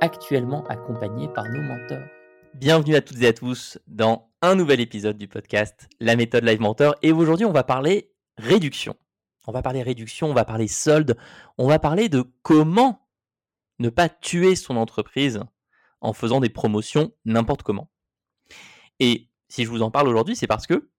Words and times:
actuellement 0.00 0.66
accompagnés 0.66 1.28
par 1.28 1.48
nos 1.48 1.62
mentors. 1.62 2.06
Bienvenue 2.54 2.96
à 2.96 3.00
toutes 3.00 3.22
et 3.22 3.28
à 3.28 3.32
tous 3.32 3.78
dans 3.86 4.30
un 4.42 4.54
nouvel 4.54 4.80
épisode 4.80 5.16
du 5.16 5.28
podcast 5.28 5.88
La 6.00 6.16
méthode 6.16 6.44
Live 6.44 6.60
Mentor. 6.60 6.94
Et 7.02 7.12
aujourd'hui, 7.12 7.46
on 7.46 7.52
va 7.52 7.64
parler 7.64 8.12
réduction. 8.36 8.94
On 9.46 9.52
va 9.52 9.62
parler 9.62 9.82
réduction, 9.82 10.28
on 10.28 10.34
va 10.34 10.44
parler 10.44 10.68
solde, 10.68 11.16
on 11.56 11.68
va 11.68 11.78
parler 11.78 12.08
de 12.08 12.24
comment 12.42 13.08
ne 13.78 13.88
pas 13.88 14.08
tuer 14.08 14.56
son 14.56 14.76
entreprise 14.76 15.40
en 16.00 16.12
faisant 16.12 16.40
des 16.40 16.48
promotions 16.50 17.12
n'importe 17.24 17.62
comment. 17.62 17.90
Et 18.98 19.30
si 19.48 19.64
je 19.64 19.70
vous 19.70 19.82
en 19.82 19.90
parle 19.90 20.08
aujourd'hui, 20.08 20.36
c'est 20.36 20.46
parce 20.46 20.66
que, 20.66 20.90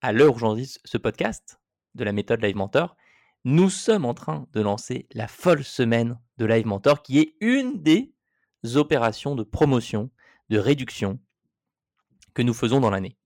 à 0.00 0.12
l'heure 0.12 0.34
où 0.34 0.38
j'enregistre 0.38 0.80
ce 0.84 0.96
podcast 0.98 1.60
de 1.94 2.04
la 2.04 2.12
méthode 2.12 2.42
Live 2.42 2.56
Mentor, 2.56 2.96
nous 3.44 3.68
sommes 3.68 4.06
en 4.06 4.14
train 4.14 4.46
de 4.52 4.62
lancer 4.62 5.06
la 5.12 5.28
folle 5.28 5.62
semaine 5.62 6.18
de 6.38 6.46
Live 6.46 6.66
Mentor, 6.66 7.02
qui 7.02 7.18
est 7.18 7.36
une 7.40 7.82
des 7.82 8.13
opérations 8.76 9.34
de 9.34 9.42
promotion, 9.42 10.10
de 10.50 10.58
réduction 10.58 11.20
que 12.34 12.42
nous 12.42 12.54
faisons 12.54 12.80
dans 12.80 12.90
l'année. 12.90 13.16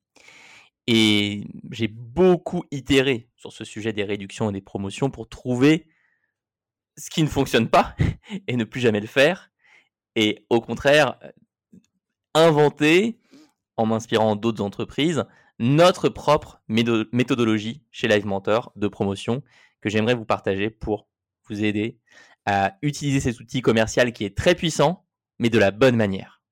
Et 0.86 1.44
j'ai 1.70 1.88
beaucoup 1.88 2.64
itéré 2.70 3.28
sur 3.36 3.52
ce 3.52 3.64
sujet 3.64 3.92
des 3.92 4.04
réductions 4.04 4.50
et 4.50 4.52
des 4.52 4.60
promotions 4.60 5.10
pour 5.10 5.28
trouver 5.28 5.86
ce 6.96 7.10
qui 7.10 7.22
ne 7.22 7.28
fonctionne 7.28 7.68
pas 7.68 7.94
et 8.46 8.56
ne 8.56 8.64
plus 8.64 8.80
jamais 8.80 9.00
le 9.00 9.06
faire. 9.06 9.50
Et 10.16 10.46
au 10.50 10.60
contraire, 10.60 11.18
inventer, 12.34 13.18
en 13.76 13.86
m'inspirant 13.86 14.34
d'autres 14.36 14.62
entreprises, 14.62 15.24
notre 15.58 16.08
propre 16.08 16.62
méthodologie 16.68 17.82
chez 17.90 18.08
Live 18.08 18.26
Mentor 18.26 18.72
de 18.76 18.88
promotion 18.88 19.42
que 19.80 19.90
j'aimerais 19.90 20.14
vous 20.14 20.24
partager 20.24 20.70
pour 20.70 21.08
vous 21.48 21.64
aider 21.64 21.98
à 22.46 22.78
utiliser 22.82 23.20
cet 23.20 23.40
outil 23.40 23.60
commercial 23.60 24.12
qui 24.12 24.24
est 24.24 24.36
très 24.36 24.54
puissant, 24.54 25.06
mais 25.38 25.50
de 25.50 25.58
la 25.58 25.70
bonne 25.70 25.96
manière. 25.96 26.42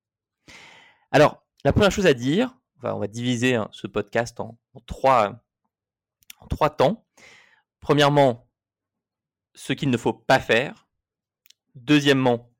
Alors, 1.11 1.45
la 1.65 1.73
première 1.73 1.91
chose 1.91 2.07
à 2.07 2.15
dire, 2.15 2.57
on 2.83 2.99
va, 2.99 3.07
diviser 3.07 3.55
hein, 3.55 3.69
ce 3.73 3.87
podcast 3.87 4.39
en, 4.41 4.59
trois, 4.87 5.43
en 6.39 6.47
trois 6.47 6.71
temps. 6.71 7.07
Premièrement, 7.81 8.49
ce 9.55 9.73
qu'il 9.73 9.91
ne 9.91 9.97
faut 9.97 10.13
pas 10.13 10.39
faire. 10.39 10.87
Deuxièmement, 11.75 12.53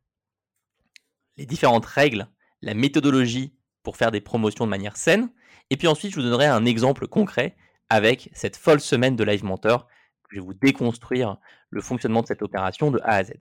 les 1.37 1.47
différentes 1.47 1.87
règles, 1.87 2.29
la 2.63 2.75
méthodologie 2.75 3.57
pour 3.83 3.97
faire 3.97 4.11
des 4.11 4.21
promotions 4.21 4.65
de 4.65 4.71
manière 4.71 4.97
saine. 4.97 5.31
Et 5.71 5.77
puis 5.77 5.87
ensuite, 5.87 6.11
je 6.11 6.17
vous 6.17 6.23
donnerai 6.23 6.47
un 6.47 6.65
exemple 6.65 7.07
concret 7.07 7.57
avec 7.89 8.31
cette 8.33 8.57
folle 8.57 8.81
semaine 8.81 9.15
de 9.15 9.25
Live 9.25 9.45
Mentor. 9.45 9.87
Je 10.31 10.37
vais 10.37 10.45
vous 10.45 10.55
déconstruire 10.55 11.37
le 11.71 11.81
fonctionnement 11.81 12.23
de 12.23 12.27
cette 12.27 12.43
opération 12.43 12.91
de 12.91 12.99
A 13.05 13.17
à 13.17 13.25
Z. 13.25 13.35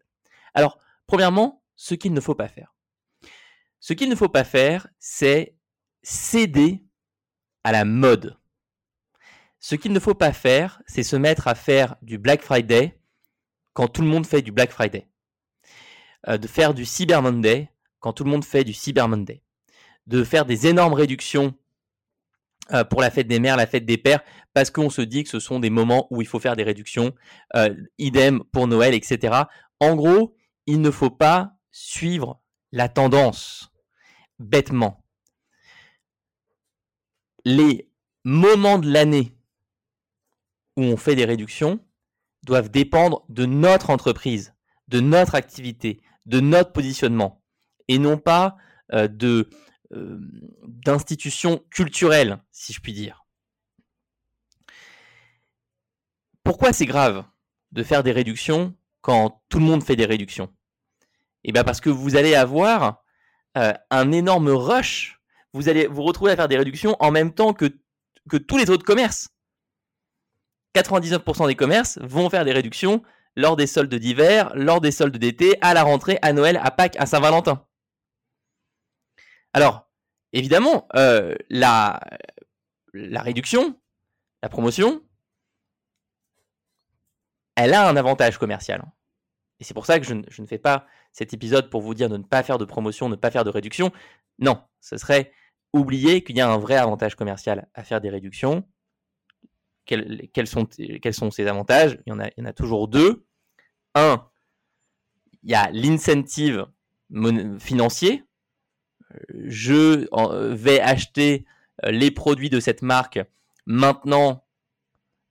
Alors, 0.53 0.77
premièrement, 1.07 1.63
ce 1.75 1.95
qu'il 1.95 2.13
ne 2.13 2.21
faut 2.21 2.35
pas 2.35 2.47
faire. 2.47 2.74
Ce 3.87 3.93
qu'il 3.93 4.09
ne 4.09 4.15
faut 4.15 4.29
pas 4.29 4.43
faire, 4.43 4.87
c'est 4.97 5.55
céder 6.01 6.83
à 7.63 7.71
la 7.71 7.85
mode. 7.85 8.35
Ce 9.59 9.75
qu'il 9.75 9.93
ne 9.93 9.99
faut 9.99 10.15
pas 10.15 10.33
faire, 10.33 10.81
c'est 10.87 11.03
se 11.03 11.15
mettre 11.15 11.47
à 11.47 11.53
faire 11.53 11.95
du 12.01 12.17
Black 12.17 12.41
Friday 12.41 12.99
quand 13.73 13.87
tout 13.87 14.01
le 14.01 14.07
monde 14.07 14.25
fait 14.25 14.41
du 14.41 14.51
Black 14.51 14.71
Friday. 14.71 15.07
Euh, 16.27 16.39
de 16.39 16.47
faire 16.47 16.73
du 16.73 16.83
Cyber 16.83 17.21
Monday 17.21 17.69
quand 17.99 18.13
tout 18.13 18.23
le 18.23 18.31
monde 18.31 18.43
fait 18.43 18.63
du 18.63 18.73
Cyber 18.73 19.07
Monday. 19.07 19.43
De 20.07 20.23
faire 20.23 20.47
des 20.47 20.65
énormes 20.65 20.93
réductions 20.93 21.53
euh, 22.71 22.83
pour 22.83 23.01
la 23.01 23.11
fête 23.11 23.27
des 23.27 23.39
mères, 23.39 23.55
la 23.55 23.67
fête 23.67 23.85
des 23.85 23.99
pères, 23.99 24.23
parce 24.55 24.71
qu'on 24.71 24.89
se 24.89 25.03
dit 25.03 25.23
que 25.23 25.29
ce 25.29 25.39
sont 25.39 25.59
des 25.59 25.69
moments 25.69 26.07
où 26.09 26.23
il 26.23 26.27
faut 26.27 26.39
faire 26.39 26.55
des 26.55 26.63
réductions. 26.63 27.13
Euh, 27.55 27.75
idem 27.99 28.43
pour 28.51 28.65
Noël, 28.65 28.95
etc. 28.95 29.43
En 29.79 29.95
gros, 29.95 30.35
il 30.65 30.81
ne 30.81 30.89
faut 30.89 31.11
pas 31.11 31.51
suivre 31.69 32.41
la 32.71 32.89
tendance 32.89 33.71
bêtement. 34.39 35.03
Les 37.43 37.89
moments 38.23 38.79
de 38.79 38.91
l'année 38.91 39.37
où 40.77 40.83
on 40.83 40.97
fait 40.97 41.15
des 41.15 41.25
réductions 41.25 41.79
doivent 42.43 42.69
dépendre 42.69 43.25
de 43.29 43.45
notre 43.45 43.89
entreprise, 43.89 44.53
de 44.87 44.99
notre 44.99 45.35
activité, 45.35 46.01
de 46.25 46.39
notre 46.39 46.71
positionnement, 46.71 47.43
et 47.87 47.97
non 47.97 48.17
pas 48.17 48.57
euh, 48.93 49.07
de 49.07 49.49
euh, 49.93 50.17
d'institutions 50.63 51.63
culturelles, 51.69 52.41
si 52.51 52.73
je 52.73 52.81
puis 52.81 52.93
dire. 52.93 53.25
Pourquoi 56.43 56.73
c'est 56.73 56.85
grave 56.85 57.23
de 57.71 57.83
faire 57.83 58.03
des 58.03 58.11
réductions 58.11 58.75
quand 59.01 59.43
tout 59.49 59.59
le 59.59 59.65
monde 59.65 59.83
fait 59.83 59.95
des 59.95 60.05
réductions? 60.05 60.53
Eh 61.43 61.51
bien 61.51 61.63
parce 61.63 61.81
que 61.81 61.89
vous 61.89 62.15
allez 62.15 62.35
avoir 62.35 63.03
euh, 63.57 63.73
un 63.89 64.11
énorme 64.11 64.49
rush. 64.49 65.19
Vous 65.53 65.69
allez 65.69 65.87
vous 65.87 66.03
retrouver 66.03 66.31
à 66.31 66.35
faire 66.35 66.47
des 66.47 66.57
réductions 66.57 66.95
en 66.99 67.11
même 67.11 67.33
temps 67.33 67.53
que, 67.53 67.71
tous 68.37 68.57
les 68.57 68.69
autres 68.69 68.85
commerces. 68.85 69.29
99% 70.75 71.47
des 71.47 71.55
commerces 71.55 71.97
vont 72.01 72.29
faire 72.29 72.43
des 72.43 72.51
réductions 72.51 73.01
lors 73.37 73.55
des 73.55 73.67
soldes 73.67 73.93
d'hiver, 73.95 74.51
lors 74.55 74.81
des 74.81 74.91
soldes 74.91 75.17
d'été, 75.17 75.57
à 75.61 75.73
la 75.73 75.83
rentrée, 75.83 76.19
à 76.21 76.33
Noël, 76.33 76.59
à 76.61 76.71
Pâques, 76.71 76.97
à 76.97 77.05
Saint-Valentin. 77.05 77.65
Alors, 79.53 79.89
évidemment, 80.33 80.87
euh, 80.95 81.35
la, 81.49 81.99
la 82.93 83.21
réduction, 83.21 83.79
la 84.43 84.49
promotion, 84.49 85.01
elle 87.55 87.73
a 87.73 87.87
un 87.87 87.95
avantage 87.95 88.37
commercial. 88.37 88.83
Et 89.59 89.63
c'est 89.63 89.73
pour 89.73 89.85
ça 89.85 89.99
que 89.99 90.05
je, 90.05 90.13
ne 90.13 90.47
fais 90.47 90.57
pas 90.57 90.85
cet 91.15 91.33
épisode 91.33 91.69
pour 91.69 91.81
vous 91.81 91.93
dire 91.93 92.09
de 92.09 92.17
ne 92.17 92.23
pas 92.23 92.43
faire 92.43 92.57
de 92.57 92.65
promotion, 92.65 93.07
ne 93.07 93.15
pas 93.15 93.31
faire 93.31 93.45
de 93.45 93.49
réduction. 93.49 93.93
Non, 94.37 94.61
ce 94.81 94.97
serait 94.97 95.31
oublier 95.71 96.25
qu'il 96.25 96.35
y 96.35 96.41
a 96.41 96.51
un 96.51 96.57
vrai 96.57 96.75
avantage 96.75 97.15
commercial 97.15 97.69
à 97.73 97.85
faire 97.85 98.01
des 98.01 98.09
réductions. 98.09 98.67
Quels, 99.85 100.47
sont, 100.47 100.65
quels 101.01 101.13
sont 101.13 101.31
ces 101.31 101.47
avantages? 101.47 101.97
Il 102.05 102.09
y, 102.09 102.13
en 102.13 102.19
a, 102.19 102.27
il 102.27 102.33
y 102.39 102.41
en 102.41 102.45
a 102.45 102.51
toujours 102.51 102.89
deux. 102.89 103.25
Un, 103.93 104.27
il 105.43 105.51
y 105.51 105.55
a 105.55 105.69
l'incentive 105.71 106.65
financier. 107.59 108.25
Je 109.45 110.05
vais 110.53 110.81
acheter 110.81 111.45
euh, 111.85 111.91
les 111.91 112.11
produits 112.11 112.49
de 112.49 112.59
cette 112.59 112.81
marque. 112.81 113.19
Maintenant, 113.65 114.44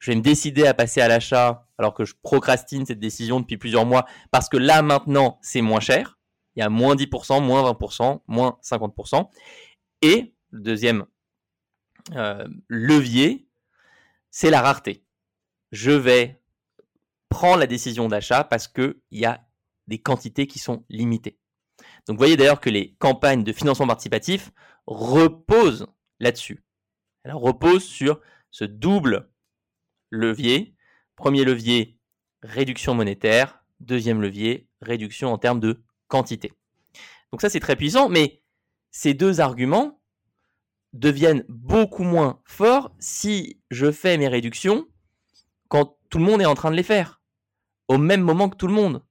je 0.05 0.11
vais 0.11 0.17
me 0.17 0.21
décider 0.21 0.67
à 0.67 0.75
passer 0.75 1.01
à 1.01 1.09
l'achat 1.09 1.67
alors 1.79 1.95
que 1.95 2.05
je 2.05 2.13
procrastine 2.23 2.85
cette 2.85 3.01
décision 3.01 3.41
depuis 3.41 3.57
plusieurs 3.57 3.87
mois 3.87 4.05
parce 4.31 4.51
que 4.51 4.59
là 4.59 4.83
maintenant 4.83 5.39
c'est 5.41 5.63
moins 5.63 5.81
cher. 5.81 6.19
Il 6.55 6.61
y 6.61 6.63
a 6.63 6.69
moins 6.69 6.95
10%, 6.95 7.43
moins 7.43 7.73
20%, 7.73 8.21
moins 8.27 8.59
50%. 8.63 9.31
Et 10.03 10.35
le 10.51 10.61
deuxième 10.61 11.07
euh, 12.13 12.47
levier, 12.69 13.49
c'est 14.31 14.51
la 14.51 14.61
rareté. 14.61 15.07
Je 15.73 15.93
vais 15.93 16.39
prendre 17.31 17.61
la 17.61 17.67
décision 17.67 18.07
d'achat 18.07 18.45
parce 18.45 18.69
qu'il 18.69 18.97
y 19.11 19.25
a 19.25 19.47
des 19.87 20.03
quantités 20.03 20.47
qui 20.47 20.59
sont 20.59 20.85
limitées. 20.91 21.39
Donc 22.07 22.17
vous 22.17 22.19
voyez 22.19 22.37
d'ailleurs 22.37 22.61
que 22.61 22.69
les 22.69 22.95
campagnes 22.97 23.43
de 23.43 23.55
financement 23.55 23.87
participatif 23.87 24.53
reposent 24.87 25.87
là-dessus. 26.21 26.63
Elles 27.23 27.33
reposent 27.33 27.87
sur 27.87 28.21
ce 28.51 28.65
double 28.65 29.31
levier 30.15 30.75
Premier 31.17 31.45
levier, 31.45 31.97
réduction 32.43 32.95
monétaire. 32.95 33.65
Deuxième 33.81 34.23
levier, 34.23 34.69
réduction 34.81 35.33
en 35.33 35.39
termes 35.39 35.61
de 35.61 35.83
quantité. 36.09 36.53
Donc 37.31 37.41
ça, 37.41 37.51
c'est 37.51 37.61
très 37.61 37.77
puissant, 37.77 38.09
mais 38.09 38.43
ces 38.91 39.15
deux 39.15 39.41
arguments 39.41 40.01
deviennent 40.93 41.45
beaucoup 41.49 42.05
moins 42.05 42.41
forts 42.45 42.95
si 42.99 43.61
je 43.71 43.91
fais 43.91 44.17
mes 44.17 44.29
réductions 44.29 44.87
quand 45.69 45.99
tout 46.09 46.19
le 46.19 46.25
monde 46.25 46.41
est 46.41 46.47
en 46.47 46.55
train 46.55 46.71
de 46.71 46.77
les 46.77 46.85
faire, 46.85 47.21
au 47.89 47.99
même 47.99 48.23
moment 48.23 48.49
que 48.49 48.57
tout 48.57 48.69
le 48.69 48.75
monde. 48.75 49.05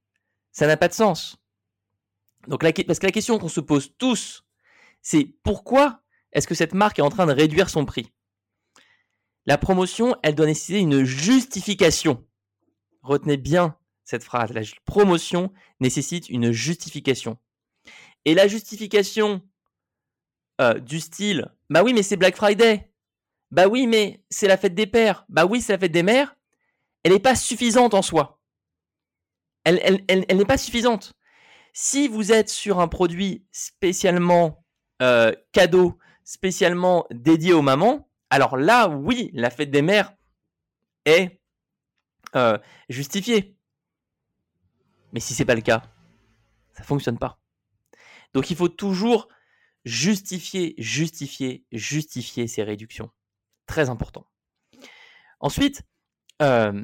Ça 0.52 0.66
n'a 0.66 0.78
pas 0.78 0.88
de 0.88 0.94
sens. 0.94 1.38
Donc, 2.48 2.62
parce 2.62 3.00
que 3.00 3.06
la 3.06 3.12
question 3.12 3.38
qu'on 3.38 3.50
se 3.50 3.60
pose 3.60 3.94
tous, 3.98 4.46
c'est 5.02 5.36
pourquoi 5.44 6.02
est-ce 6.32 6.48
que 6.48 6.56
cette 6.56 6.74
marque 6.74 7.00
est 7.00 7.04
en 7.04 7.10
train 7.10 7.26
de 7.26 7.34
réduire 7.34 7.70
son 7.70 7.86
prix? 7.86 8.12
La 9.46 9.58
promotion, 9.58 10.16
elle 10.24 10.36
doit 10.36 10.46
nécessiter 10.46 10.80
une 10.80 11.04
justification. 11.04 12.26
Retenez 13.02 13.38
bien 13.38 13.78
cette 14.04 14.24
phrase. 14.24 14.54
La 14.54 14.62
promotion 14.86 15.52
nécessite 15.80 16.30
une 16.30 16.52
justification. 16.52 17.38
Et 18.26 18.36
la 18.36 18.48
justification 18.48 19.42
euh, 20.62 20.80
du 20.80 21.00
style, 21.00 21.52
bah 21.70 21.84
oui, 21.84 21.94
mais 21.94 22.04
c'est 22.04 22.16
Black 22.16 22.38
Friday. 22.38 22.90
Bah 23.52 23.68
oui, 23.68 23.86
mais 23.86 24.24
c'est 24.30 24.48
la 24.48 24.58
fête 24.58 24.76
des 24.76 24.88
pères. 24.88 25.26
Bah 25.30 25.46
oui, 25.46 25.62
c'est 25.62 25.74
la 25.74 25.80
fête 25.80 25.92
des 25.92 26.04
mères. 26.04 26.36
Elle 27.04 27.12
n'est 27.12 27.20
pas 27.20 27.36
suffisante 27.36 27.94
en 27.94 28.02
soi. 28.02 28.40
Elle, 29.66 30.06
n'est 30.10 30.46
pas 30.46 30.58
suffisante. 30.58 31.14
Si 31.74 32.08
vous 32.08 32.32
êtes 32.32 32.50
sur 32.50 32.80
un 32.80 32.88
produit 32.88 33.46
spécialement 33.52 34.66
euh, 35.02 35.34
cadeau, 35.52 35.98
spécialement 36.24 37.06
dédié 37.12 37.54
aux 37.54 37.62
mamans, 37.62 38.10
alors 38.34 38.58
là, 38.58 38.88
oui, 38.90 39.30
la 39.36 39.52
fête 39.52 39.70
des 39.70 39.84
mères 39.84 40.12
est 41.06 41.40
euh, 42.36 42.58
justifiée. 42.90 43.56
Mais 45.12 45.20
si 45.20 45.36
c'est 45.36 45.46
pas 45.46 45.54
le 45.54 45.62
cas, 45.62 45.84
ça 46.72 46.82
fonctionne 46.82 47.20
pas. 47.20 47.40
Donc 48.34 48.50
il 48.50 48.58
faut 48.58 48.70
toujours 48.70 49.28
justifier, 49.86 50.74
justifier, 50.80 51.64
justifier 51.72 52.48
ces 52.48 52.64
réductions. 52.64 53.12
Très 53.68 53.92
important. 53.92 54.26
Ensuite, 55.40 55.84
euh, 56.42 56.84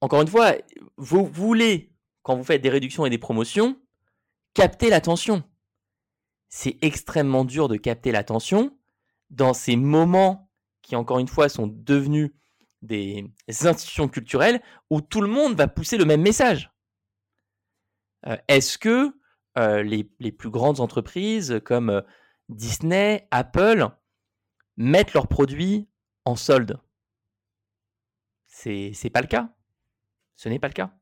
encore 0.00 0.22
une 0.22 0.28
fois, 0.28 0.54
vous 0.96 1.26
voulez, 1.26 1.92
quand 2.22 2.36
vous 2.36 2.44
faites 2.44 2.62
des 2.62 2.70
réductions 2.70 3.04
et 3.04 3.10
des 3.10 3.18
promotions, 3.18 3.82
capter 4.54 4.90
l'attention. 4.90 5.42
C'est 6.48 6.78
extrêmement 6.82 7.44
dur 7.44 7.66
de 7.66 7.76
capter 7.76 8.12
l'attention 8.12 8.78
dans 9.30 9.54
ces 9.54 9.76
moments 9.76 10.50
qui, 10.82 10.96
encore 10.96 11.18
une 11.18 11.28
fois, 11.28 11.48
sont 11.48 11.66
devenus 11.66 12.32
des 12.82 13.32
institutions 13.48 14.08
culturelles 14.08 14.62
où 14.90 15.00
tout 15.00 15.20
le 15.20 15.28
monde 15.28 15.56
va 15.56 15.66
pousser 15.66 15.96
le 15.96 16.04
même 16.04 16.22
message. 16.22 16.70
Euh, 18.26 18.36
est-ce 18.48 18.78
que 18.78 19.14
euh, 19.58 19.82
les, 19.82 20.32
plus 20.32 20.50
grandes 20.50 20.80
entreprises 20.80 21.60
comme 21.64 21.90
euh, 21.90 22.00
Disney, 22.48 23.26
Apple 23.30 23.88
mettent 24.76 25.14
leurs 25.14 25.28
produits 25.28 25.88
en 26.24 26.36
solde? 26.36 26.78
C'est 28.46 29.10
pas 29.12 29.20
le 29.20 29.26
cas. 29.26 29.50
Ce 30.34 30.48
n'est 30.48 30.58
pas 30.58 30.68
le 30.68 30.72
cas. 30.72 30.92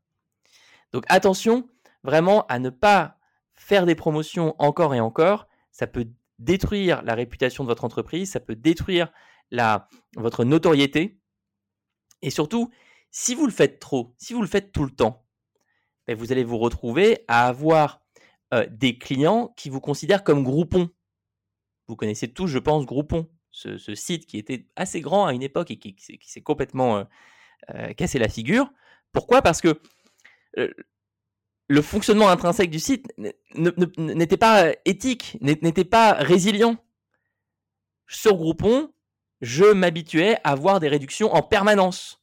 Donc 0.92 1.04
attention 1.08 1.68
vraiment 2.02 2.46
à 2.46 2.58
ne 2.58 2.68
pas 2.70 3.18
faire 3.54 3.86
des 3.86 3.94
promotions 3.94 4.54
encore 4.58 4.94
et 4.94 5.00
encore. 5.00 5.46
Ça 5.70 5.86
peut 5.86 6.06
détruire 6.38 7.02
la 7.02 7.14
réputation 7.14 7.64
de 7.64 7.68
votre 7.68 7.84
entreprise, 7.84 8.32
ça 8.32 8.40
peut 8.40 8.56
détruire 8.56 9.12
votre 10.16 10.44
notoriété. 10.44 11.20
Et 12.22 12.30
surtout, 12.30 12.70
si 13.10 13.34
vous 13.34 13.46
le 13.46 13.52
faites 13.52 13.78
trop, 13.78 14.14
si 14.18 14.32
vous 14.32 14.40
le 14.40 14.48
faites 14.48 14.72
tout 14.72 14.84
le 14.84 14.90
temps, 14.90 15.26
ben, 16.06 16.16
vous 16.16 16.32
allez 16.32 16.44
vous 16.44 16.58
retrouver 16.58 17.24
à 17.28 17.46
avoir 17.46 18.02
euh, 18.52 18.66
des 18.70 18.98
clients 18.98 19.54
qui 19.56 19.70
vous 19.70 19.80
considèrent 19.80 20.24
comme 20.24 20.42
Groupon. 20.42 20.90
Vous 21.86 21.96
connaissez 21.96 22.32
tous, 22.32 22.46
je 22.46 22.58
pense, 22.58 22.86
Groupon, 22.86 23.30
ce, 23.50 23.94
site 23.94 24.26
qui 24.26 24.38
était 24.38 24.66
assez 24.76 25.00
grand 25.00 25.26
à 25.26 25.32
une 25.32 25.42
époque 25.42 25.70
et 25.70 25.78
qui, 25.78 25.94
s'est 25.98 26.40
complètement 26.40 26.98
euh, 26.98 27.04
euh, 27.74 27.92
cassé 27.92 28.18
la 28.18 28.28
figure. 28.28 28.70
Pourquoi? 29.12 29.42
Parce 29.42 29.60
que 29.60 29.80
le 31.68 31.82
fonctionnement 31.82 32.28
intrinsèque 32.28 32.70
du 32.70 32.78
site 32.78 33.06
n'était 33.56 34.36
pas 34.36 34.72
éthique, 34.84 35.38
n'était 35.40 35.84
pas 35.84 36.12
résilient. 36.12 36.76
Sur 38.06 38.36
Groupon, 38.36 38.92
je 39.40 39.64
m'habituais 39.64 40.36
à 40.44 40.50
avoir 40.52 40.78
des 40.80 40.88
réductions 40.88 41.32
en 41.34 41.42
permanence. 41.42 42.20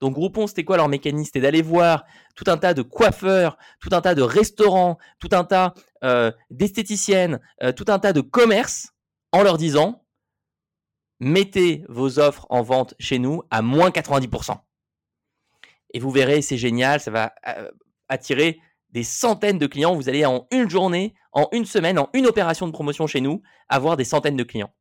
Donc 0.00 0.14
Groupon, 0.14 0.46
c'était 0.46 0.64
quoi 0.64 0.76
leur 0.76 0.88
mécanisme? 0.88 1.26
C'était 1.26 1.40
d'aller 1.40 1.62
voir 1.62 2.04
tout 2.34 2.44
un 2.46 2.56
tas 2.56 2.72
de 2.72 2.82
coiffeurs, 2.82 3.58
tout 3.80 3.90
un 3.92 4.00
tas 4.00 4.14
de 4.14 4.22
restaurants, 4.22 4.96
tout 5.18 5.30
un 5.32 5.44
tas 5.44 5.74
euh, 6.04 6.30
d'esthéticiennes, 6.50 7.40
euh, 7.62 7.72
tout 7.72 7.86
un 7.88 7.98
tas 7.98 8.12
de 8.12 8.20
commerces 8.20 8.92
en 9.32 9.42
leur 9.42 9.58
disant 9.58 10.04
mettez 11.20 11.84
vos 11.88 12.20
offres 12.20 12.46
en 12.48 12.62
vente 12.62 12.94
chez 13.00 13.18
nous 13.18 13.42
à 13.50 13.60
moins 13.60 13.90
90%. 13.90 14.56
Et 15.94 15.98
vous 15.98 16.10
verrez, 16.10 16.42
c'est 16.42 16.58
génial, 16.58 17.00
ça 17.00 17.10
va 17.10 17.34
euh, 17.48 17.70
attirer 18.08 18.60
des 18.90 19.02
centaines 19.02 19.58
de 19.58 19.66
clients. 19.66 19.94
Vous 19.94 20.08
allez 20.08 20.24
en 20.24 20.46
une 20.50 20.68
journée, 20.68 21.14
en 21.32 21.48
une 21.52 21.64
semaine, 21.64 21.98
en 21.98 22.08
une 22.14 22.26
opération 22.26 22.66
de 22.66 22.72
promotion 22.72 23.06
chez 23.06 23.20
nous, 23.20 23.42
avoir 23.68 23.96
des 23.96 24.04
centaines 24.04 24.36
de 24.36 24.44
clients. 24.44 24.72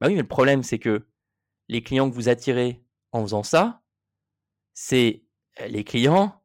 Bah 0.00 0.06
oui, 0.06 0.14
mais 0.14 0.22
le 0.22 0.28
problème, 0.28 0.62
c'est 0.62 0.78
que 0.78 1.06
les 1.68 1.82
clients 1.82 2.08
que 2.08 2.14
vous 2.14 2.28
attirez 2.28 2.82
en 3.12 3.22
faisant 3.22 3.42
ça, 3.42 3.82
c'est 4.72 5.24
les 5.66 5.84
clients 5.84 6.42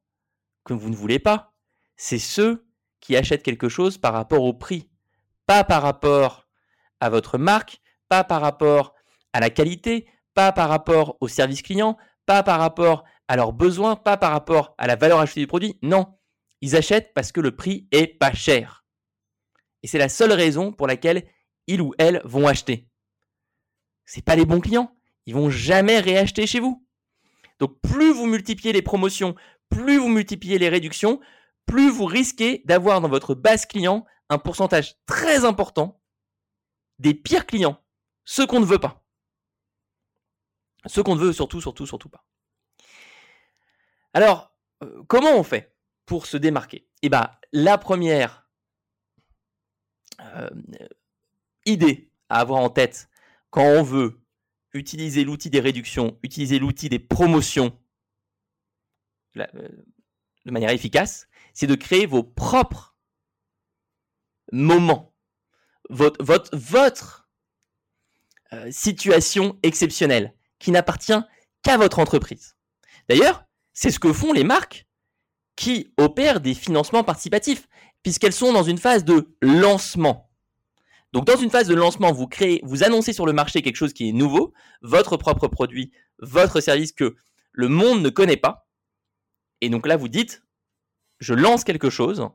que 0.65 0.73
vous 0.73 0.89
ne 0.89 0.95
voulez 0.95 1.19
pas. 1.19 1.53
C'est 1.95 2.19
ceux 2.19 2.67
qui 2.99 3.15
achètent 3.15 3.43
quelque 3.43 3.69
chose 3.69 3.97
par 3.97 4.13
rapport 4.13 4.43
au 4.43 4.53
prix, 4.53 4.89
pas 5.45 5.63
par 5.63 5.81
rapport 5.83 6.47
à 6.99 7.09
votre 7.09 7.37
marque, 7.37 7.81
pas 8.09 8.23
par 8.23 8.41
rapport 8.41 8.93
à 9.31 9.39
la 9.39 9.49
qualité, 9.49 10.07
pas 10.33 10.51
par 10.51 10.69
rapport 10.69 11.17
au 11.21 11.27
service 11.27 11.61
client, 11.61 11.97
pas 12.25 12.43
par 12.43 12.59
rapport 12.59 13.03
à 13.27 13.35
leurs 13.35 13.53
besoins, 13.53 13.95
pas 13.95 14.17
par 14.17 14.31
rapport 14.31 14.75
à 14.77 14.87
la 14.87 14.95
valeur 14.95 15.19
ajoutée 15.19 15.41
du 15.41 15.47
produit. 15.47 15.77
Non, 15.81 16.14
ils 16.65 16.75
achètent 16.75 17.13
parce 17.13 17.31
que 17.31 17.41
le 17.41 17.55
prix 17.55 17.87
est 17.91 18.07
pas 18.07 18.33
cher. 18.33 18.85
Et 19.83 19.87
c'est 19.87 19.99
la 19.99 20.09
seule 20.09 20.33
raison 20.33 20.73
pour 20.73 20.87
laquelle 20.87 21.29
ils 21.67 21.79
ou 21.79 21.93
elles 21.99 22.23
vont 22.25 22.47
acheter. 22.47 22.89
C'est 24.05 24.25
pas 24.25 24.35
les 24.35 24.47
bons 24.47 24.61
clients. 24.61 24.91
Ils 25.27 25.35
vont 25.35 25.51
jamais 25.51 25.99
réacheter 25.99 26.47
chez 26.47 26.59
vous. 26.59 26.83
Donc 27.59 27.79
plus 27.81 28.11
vous 28.11 28.25
multipliez 28.25 28.73
les 28.73 28.81
promotions, 28.81 29.35
plus 29.69 29.99
vous 29.99 30.09
multipliez 30.09 30.57
les 30.57 30.69
réductions, 30.69 31.19
plus 31.67 31.91
vous 31.91 32.05
risquez 32.05 32.63
d'avoir 32.65 32.99
dans 32.99 33.09
votre 33.09 33.35
base 33.35 33.67
client 33.67 34.03
un 34.29 34.39
pourcentage 34.39 34.95
très 35.05 35.45
important 35.45 36.01
des 36.97 37.13
pires 37.13 37.45
clients, 37.45 37.79
ceux 38.23 38.47
qu'on 38.47 38.59
ne 38.59 38.65
veut 38.65 38.79
pas. 38.79 39.05
Ceux 40.87 41.03
qu'on 41.03 41.13
ne 41.13 41.21
veut 41.21 41.33
surtout, 41.33 41.61
surtout, 41.61 41.85
surtout 41.85 42.09
pas. 42.09 42.25
Alors, 44.13 44.51
euh, 44.81 45.03
comment 45.07 45.37
on 45.37 45.43
fait? 45.43 45.74
Pour 46.05 46.25
se 46.25 46.37
démarquer 46.37 46.87
Eh 47.01 47.09
bien, 47.09 47.29
la 47.51 47.77
première 47.77 48.47
euh, 50.21 50.49
idée 51.65 52.11
à 52.29 52.39
avoir 52.39 52.59
en 52.61 52.69
tête 52.69 53.09
quand 53.49 53.65
on 53.65 53.83
veut 53.83 54.19
utiliser 54.73 55.23
l'outil 55.23 55.49
des 55.49 55.59
réductions, 55.59 56.19
utiliser 56.23 56.59
l'outil 56.59 56.89
des 56.89 56.99
promotions 56.99 57.79
euh, 59.37 59.45
de 60.45 60.51
manière 60.51 60.69
efficace, 60.69 61.27
c'est 61.53 61.67
de 61.67 61.75
créer 61.75 62.05
vos 62.05 62.23
propres 62.23 62.95
moments, 64.51 65.15
votre, 65.89 67.29
euh, 68.53 68.69
situation 68.71 69.57
exceptionnelle 69.63 70.35
qui 70.59 70.71
n'appartient 70.71 71.19
qu'à 71.63 71.77
votre 71.77 71.99
entreprise. 71.99 72.55
D'ailleurs, 73.09 73.45
c'est 73.73 73.89
ce 73.89 73.99
que 73.99 74.13
font 74.13 74.33
les 74.33 74.43
marques 74.43 74.87
qui 75.55 75.93
opèrent 75.97 76.41
des 76.41 76.53
financements 76.53 77.03
participatifs, 77.03 77.67
puisqu'elles 78.03 78.33
sont 78.33 78.53
dans 78.53 78.63
une 78.63 78.77
phase 78.77 79.05
de 79.05 79.35
lancement. 79.41 80.29
Donc, 81.13 81.25
dans 81.25 81.37
une 81.37 81.49
phase 81.49 81.67
de 81.67 81.75
lancement, 81.75 82.11
vous 82.11 82.83
annoncez 82.83 83.13
sur 83.13 83.25
le 83.25 83.31
marché 83.31 83.61
quelque 83.61 83.77
chose 83.77 83.93
qui 83.93 84.09
est 84.09 84.11
nouveau, 84.11 84.53
votre 84.81 85.15
propre 85.15 85.47
produit, 85.47 85.93
votre 86.19 86.59
service 86.59 86.91
que 86.91 87.15
le 87.53 87.69
monde 87.69 88.01
ne 88.01 88.09
connaît 88.09 88.35
pas. 88.37 88.67
Et 89.61 89.69
donc 89.69 89.87
là, 89.87 89.95
vous 89.95 90.09
dites, 90.09 90.43
je 91.19 91.33
lance 91.33 91.63
quelque 91.63 91.89
chose. 91.89 92.27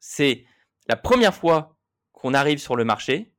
C'est 0.00 0.44
la 0.88 0.96
première 0.96 1.34
fois 1.34 1.76
qu'on 2.12 2.34
arrive 2.34 2.58
sur 2.58 2.74
le 2.74 2.84
marché, 2.84 3.32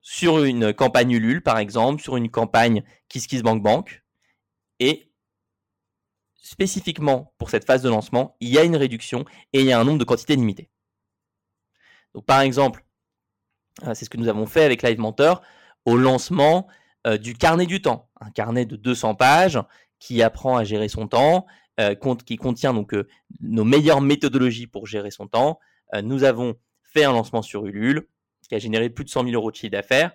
sur 0.00 0.44
une 0.44 0.72
campagne 0.72 1.10
Ulule, 1.10 1.42
par 1.42 1.58
exemple, 1.58 2.00
sur 2.00 2.16
une 2.16 2.30
campagne 2.30 2.84
KissKissBankBank. 3.08 4.04
Et 4.78 5.09
spécifiquement 6.42 7.32
pour 7.38 7.50
cette 7.50 7.64
phase 7.64 7.82
de 7.82 7.88
lancement, 7.88 8.36
il 8.40 8.48
y 8.48 8.58
a 8.58 8.64
une 8.64 8.76
réduction 8.76 9.24
et 9.52 9.60
il 9.60 9.66
y 9.66 9.72
a 9.72 9.80
un 9.80 9.84
nombre 9.84 9.98
de 9.98 10.04
quantités 10.04 10.36
limitées. 10.36 10.70
Par 12.26 12.40
exemple, 12.40 12.84
euh, 13.84 13.94
c'est 13.94 14.04
ce 14.04 14.10
que 14.10 14.16
nous 14.16 14.28
avons 14.28 14.46
fait 14.46 14.64
avec 14.64 14.82
Live 14.82 14.98
Mentor 14.98 15.42
au 15.84 15.96
lancement 15.96 16.66
euh, 17.06 17.18
du 17.18 17.34
carnet 17.34 17.66
du 17.66 17.80
temps, 17.82 18.10
un 18.20 18.30
carnet 18.30 18.64
de 18.64 18.76
200 18.76 19.14
pages 19.14 19.60
qui 19.98 20.22
apprend 20.22 20.56
à 20.56 20.64
gérer 20.64 20.88
son 20.88 21.06
temps, 21.08 21.46
euh, 21.78 21.94
qui 22.24 22.36
contient 22.36 22.74
donc 22.74 22.94
nos 23.40 23.64
meilleures 23.64 24.00
méthodologies 24.00 24.66
pour 24.66 24.86
gérer 24.86 25.10
son 25.10 25.28
temps, 25.28 25.58
nous 26.02 26.22
avons 26.22 26.54
fait 26.84 27.04
un 27.04 27.12
lancement 27.12 27.42
sur 27.42 27.66
Ulule 27.66 28.06
qui 28.48 28.54
a 28.54 28.58
généré 28.58 28.90
plus 28.90 29.04
de 29.04 29.10
100 29.10 29.24
000 29.24 29.34
euros 29.34 29.50
de 29.50 29.56
chiffre 29.56 29.72
d'affaires. 29.72 30.12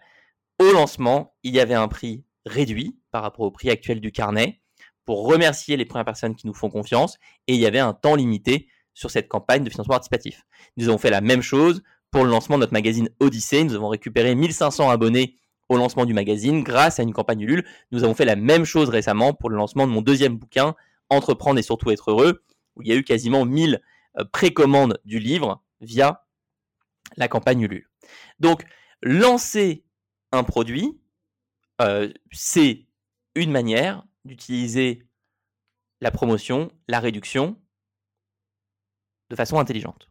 Au 0.60 0.72
lancement, 0.72 1.36
il 1.44 1.54
y 1.54 1.60
avait 1.60 1.74
un 1.74 1.90
prix 1.90 2.24
réduit 2.46 2.98
par 3.12 3.24
rapport 3.24 3.46
au 3.46 3.52
prix 3.52 3.70
actuel 3.70 4.00
du 4.00 4.12
carnet 4.12 4.62
pour 5.06 5.28
remercier 5.28 5.78
les 5.78 5.86
premières 5.86 6.06
personnes 6.06 6.36
qui 6.36 6.48
nous 6.48 6.54
font 6.54 6.70
confiance 6.70 7.18
et 7.48 7.54
il 7.54 7.60
y 7.60 7.66
avait 7.66 7.80
un 7.80 7.94
temps 7.94 8.16
limité 8.16 8.68
sur 8.94 9.12
cette 9.12 9.28
campagne 9.28 9.64
de 9.64 9.70
financement 9.70 9.94
participatif. 9.94 10.46
Nous 10.78 10.90
avons 10.90 10.98
fait 10.98 11.10
la 11.10 11.22
même 11.22 11.42
chose 11.42 11.84
pour 12.12 12.24
le 12.24 12.32
lancement 12.32 12.58
de 12.58 12.62
notre 12.62 12.74
magazine 12.74 13.10
Odyssée. 13.20 13.64
Nous 13.64 13.76
avons 13.76 13.90
récupéré 13.90 14.36
1500 14.36 14.90
abonnés 14.90 15.36
au 15.70 15.78
lancement 15.78 16.06
du 16.06 16.14
magazine 16.14 16.64
grâce 16.64 17.00
à 17.00 17.04
une 17.04 17.14
campagne 17.14 17.42
Ulule. 17.42 17.66
Nous 17.92 18.04
avons 18.04 18.14
fait 18.14 18.26
la 18.26 18.36
même 18.36 18.66
chose 18.66 18.90
récemment 18.90 19.34
pour 19.34 19.50
le 19.50 19.58
lancement 19.58 19.86
de 19.86 19.92
mon 19.92 20.02
deuxième 20.02 20.38
bouquin, 20.38 20.76
Entreprendre 21.10 21.60
et 21.60 21.64
surtout 21.64 21.92
être 21.92 22.10
heureux, 22.10 22.44
où 22.76 22.82
il 22.82 22.88
y 22.88 22.92
a 22.92 22.96
eu 22.96 23.04
quasiment 23.04 23.46
1000 23.46 23.80
euh, 24.18 24.26
précommandes 24.32 25.00
du 25.06 25.20
livre 25.20 25.62
via 25.82 26.26
la 27.16 27.28
campagne 27.28 27.62
Ulule. 27.62 27.88
Donc, 28.40 28.64
lancer 29.04 29.84
un 30.32 30.44
produit, 30.44 31.00
euh, 31.82 32.12
c'est 32.32 32.86
une 33.36 33.52
manière 33.52 34.04
d'utiliser 34.26 35.08
la 36.02 36.12
promotion, 36.12 36.72
la 36.88 37.00
réduction 37.00 37.60
de 39.30 39.36
façon 39.36 39.60
intelligente. 39.60 40.10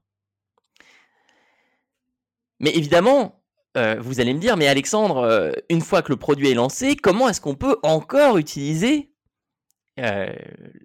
Mais 2.60 2.70
évidemment, 2.74 3.44
euh, 3.76 4.00
vous 4.00 4.20
allez 4.20 4.32
me 4.32 4.40
dire, 4.40 4.56
mais 4.56 4.68
Alexandre, 4.68 5.18
euh, 5.18 5.52
une 5.68 5.80
fois 5.80 6.02
que 6.02 6.12
le 6.12 6.16
produit 6.16 6.48
est 6.48 6.54
lancé, 6.54 6.96
comment 6.96 7.28
est-ce 7.28 7.40
qu'on 7.40 7.56
peut 7.56 7.78
encore 7.82 8.38
utiliser 8.38 9.12
euh, 9.98 10.32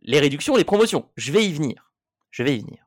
les 0.02 0.20
réductions, 0.20 0.56
les 0.56 0.64
promotions? 0.64 1.10
Je 1.16 1.32
vais 1.32 1.46
y 1.46 1.54
venir. 1.54 1.94
Je 2.32 2.44
vais 2.44 2.58
y 2.58 2.62
venir. 2.62 2.86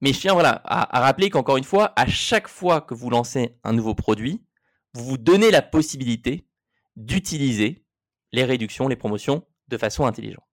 Mais 0.00 0.12
je 0.12 0.20
tiens 0.20 0.34
voilà, 0.34 0.60
à, 0.64 0.96
à 0.96 1.00
rappeler 1.00 1.30
qu'encore 1.30 1.56
une 1.56 1.64
fois, 1.64 1.92
à 1.96 2.06
chaque 2.06 2.48
fois 2.48 2.80
que 2.80 2.94
vous 2.94 3.10
lancez 3.10 3.56
un 3.64 3.72
nouveau 3.72 3.94
produit, 3.94 4.44
vous 4.92 5.04
vous 5.04 5.18
donnez 5.18 5.50
la 5.50 5.62
possibilité 5.62 6.48
d'utiliser 6.96 7.83
les 8.34 8.44
réductions, 8.44 8.88
les 8.88 8.96
promotions 8.96 9.46
de 9.68 9.78
façon 9.78 10.06
intelligente. 10.06 10.44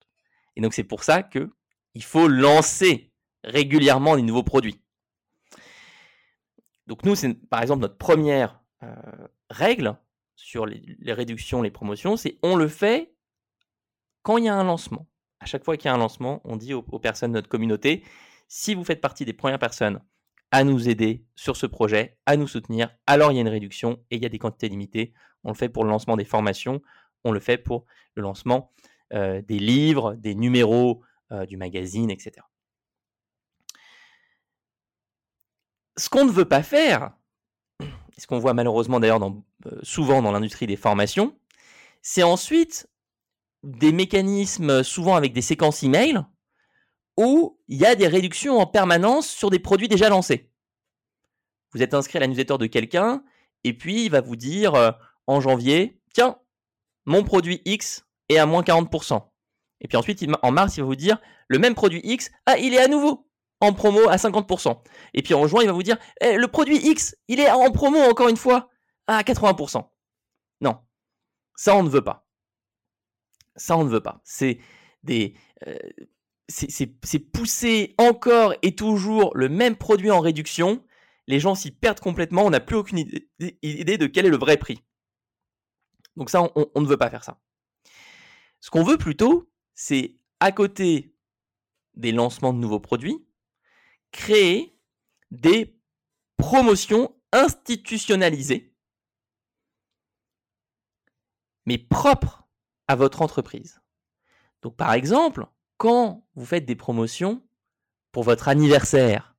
Et 0.56 0.62
donc 0.62 0.74
c'est 0.74 0.84
pour 0.84 1.04
ça 1.04 1.24
que 1.24 1.52
il 1.94 2.04
faut 2.04 2.28
lancer 2.28 3.12
régulièrement 3.44 4.16
des 4.16 4.22
nouveaux 4.22 4.44
produits. 4.44 4.80
Donc 6.88 7.04
nous, 7.04 7.16
c'est 7.16 7.34
par 7.50 7.62
exemple 7.62 7.82
notre 7.82 7.98
première 7.98 8.62
euh, 8.84 8.96
règle 9.50 9.98
sur 10.36 10.66
les, 10.66 11.14
réductions, 11.14 11.62
les 11.62 11.72
promotions, 11.72 12.18
c'est 12.18 12.38
on 12.42 12.56
le 12.56 12.68
fait 12.68 13.14
quand 14.24 14.38
il 14.38 14.46
y 14.46 14.50
a 14.50 14.56
un 14.56 14.64
lancement. 14.64 15.08
À 15.40 15.46
chaque 15.46 15.64
fois 15.64 15.78
qu'il 15.78 15.86
y 15.86 15.90
a 15.90 15.94
un 15.94 16.00
lancement, 16.00 16.42
on 16.44 16.56
dit 16.56 16.74
aux, 16.74 16.82
personnes 16.82 17.32
de 17.32 17.38
notre 17.38 17.50
communauté, 17.50 18.04
si 18.48 18.76
vous 18.76 18.84
faites 18.84 19.02
partie 19.02 19.26
des 19.26 19.34
premières 19.34 19.60
personnes 19.60 20.02
à 20.52 20.64
nous 20.64 20.90
aider 20.90 21.26
sur 21.36 21.56
ce 21.56 21.66
projet, 21.66 22.18
à 22.26 22.38
nous 22.38 22.48
soutenir, 22.48 22.90
alors 23.08 23.32
il 23.32 23.36
y 23.36 23.38
a 23.38 23.42
une 23.42 23.48
réduction 23.48 24.04
et 24.12 24.18
il 24.18 24.24
y 24.24 24.26
a 24.26 24.30
des 24.30 24.40
quantités 24.40 24.70
limitées. 24.70 25.14
On 25.44 25.50
le 25.50 25.56
fait 25.56 25.70
pour 25.70 25.84
le 25.84 25.90
lancement 25.90 26.18
des 26.18 26.26
formations, 26.26 26.82
on 27.24 27.32
le 27.32 27.40
fait 27.40 27.58
pour 27.58 27.86
le 28.16 28.24
lancement 28.24 28.72
euh, 29.13 29.42
des 29.42 29.60
livres, 29.60 30.16
des 30.16 30.36
numéros 30.36 31.01
euh, 31.32 31.46
du 31.46 31.58
magazine, 31.58 32.10
etc. 32.10 32.46
ce 35.98 36.08
qu'on 36.10 36.24
ne 36.25 36.32
veut 36.32 36.48
pas 36.48 36.63
faire, 36.63 37.12
ce 38.18 38.25
qu'on 38.25 38.40
voit 38.40 38.54
malheureusement 38.54 39.00
d'ailleurs 39.00 39.22
euh, 39.22 39.80
souvent 39.84 40.22
dans 40.22 40.32
l'industrie 40.32 40.66
des 40.66 40.78
formations, 40.78 41.38
c'est 42.01 42.24
ensuite 42.24 42.90
des 43.63 43.92
mécanismes 43.92 44.82
souvent 44.82 45.16
avec 45.16 45.34
des 45.34 45.42
séquences 45.42 45.84
email 45.84 46.22
où 47.18 47.60
il 47.68 47.78
y 47.78 47.86
a 47.86 47.96
des 47.96 48.08
réductions 48.08 48.58
en 48.58 48.66
permanence 48.66 49.28
sur 49.28 49.50
des 49.50 49.60
produits 49.60 49.90
déjà 49.90 50.10
lancés. 50.10 50.50
Vous 51.74 51.84
êtes 51.84 51.94
inscrit 51.94 52.18
à 52.18 52.22
la 52.22 52.28
newsletter 52.28 52.58
de 52.58 52.66
quelqu'un 52.66 53.24
et 53.63 53.78
puis 53.78 54.06
il 54.06 54.10
va 54.12 54.22
vous 54.22 54.38
dire 54.38 54.96
en 55.28 55.42
janvier, 55.42 56.01
tiens, 56.13 56.40
mon 57.05 57.24
produit 57.24 57.62
X 57.65 58.05
est 58.29 58.38
à 58.38 58.46
moins 58.46 58.62
40%. 58.62 59.24
Et 59.81 59.88
puis 59.88 59.98
ensuite, 59.98 60.24
en 60.43 60.51
mars, 60.51 60.77
il 60.77 60.81
va 60.81 60.86
vous 60.86 60.96
dire, 60.96 61.20
le 61.48 61.60
même 61.60 61.74
produit 61.74 62.01
X, 62.03 62.31
ah, 62.46 62.58
il 62.58 62.74
est 62.74 62.81
à 62.81 62.88
nouveau 62.88 63.27
en 63.60 63.74
promo 63.74 64.10
à 64.10 64.15
50%. 64.15 64.81
Et 65.13 65.22
puis 65.22 65.34
en 65.34 65.48
juin, 65.48 65.62
il 65.62 65.67
va 65.67 65.74
vous 65.74 65.84
dire, 65.84 65.98
eh, 66.22 66.36
le 66.36 66.48
produit 66.48 66.77
X, 66.77 67.15
il 67.27 67.39
est 67.39 67.50
en 67.50 67.72
promo 67.72 68.00
encore 68.00 68.29
une 68.29 68.38
fois 68.38 68.70
à 69.08 69.22
80%. 69.24 69.88
Non, 70.62 70.79
ça 71.55 71.75
on 71.75 71.84
ne 71.84 71.89
veut 71.89 72.03
pas. 72.03 72.27
Ça 73.55 73.77
on 73.77 73.84
ne 73.84 73.89
veut 73.89 74.01
pas. 74.01 74.22
C'est 74.24 74.60
des, 75.03 75.36
euh, 75.67 75.77
c'est 76.50 77.20
pousser 77.20 77.96
encore 77.98 78.53
et 78.62 78.75
toujours 78.75 79.31
le 79.36 79.50
même 79.50 79.75
produit 79.75 80.12
en 80.12 80.20
réduction. 80.20 80.84
Les 81.27 81.39
gens 81.39 81.55
s'y 81.55 81.72
perdent 81.72 82.00
complètement. 82.00 82.43
On 82.43 82.50
n'a 82.50 82.60
plus 82.60 82.75
aucune 82.75 83.05
idée, 83.39 83.98
de 83.98 84.08
quel 84.08 84.25
est 84.25 84.29
le 84.29 84.38
vrai 84.38 84.58
prix. 84.58 84.84
Donc 86.15 86.30
ça, 86.30 86.41
on 86.56 86.82
ne 86.82 86.88
veut 86.88 86.98
pas 86.98 87.10
faire 87.10 87.24
ça. 87.24 87.39
Ce 88.60 88.70
qu'on 88.70 88.84
veut 88.84 88.98
plutôt, 88.98 89.51
c'est 89.74 90.18
à 90.39 90.51
côté 90.51 91.15
des 91.96 92.12
lancements 92.12 92.53
de 92.53 92.60
nouveaux 92.60 92.80
produits, 92.80 93.25
créer 94.12 94.77
des 95.32 95.77
promotions 96.38 97.15
institutionnalisées, 97.32 98.75
mais 101.65 101.77
propres 101.77 102.48
à 102.88 102.96
votre 102.96 103.22
entreprise. 103.22 103.82
Donc 104.62 104.75
par 104.75 104.94
exemple, 104.94 105.46
quand 105.77 106.27
vous 106.36 106.46
faites 106.46 106.65
des 106.65 106.75
promotions 106.75 107.44
pour 108.12 108.24
votre 108.24 108.48
anniversaire, 108.48 109.36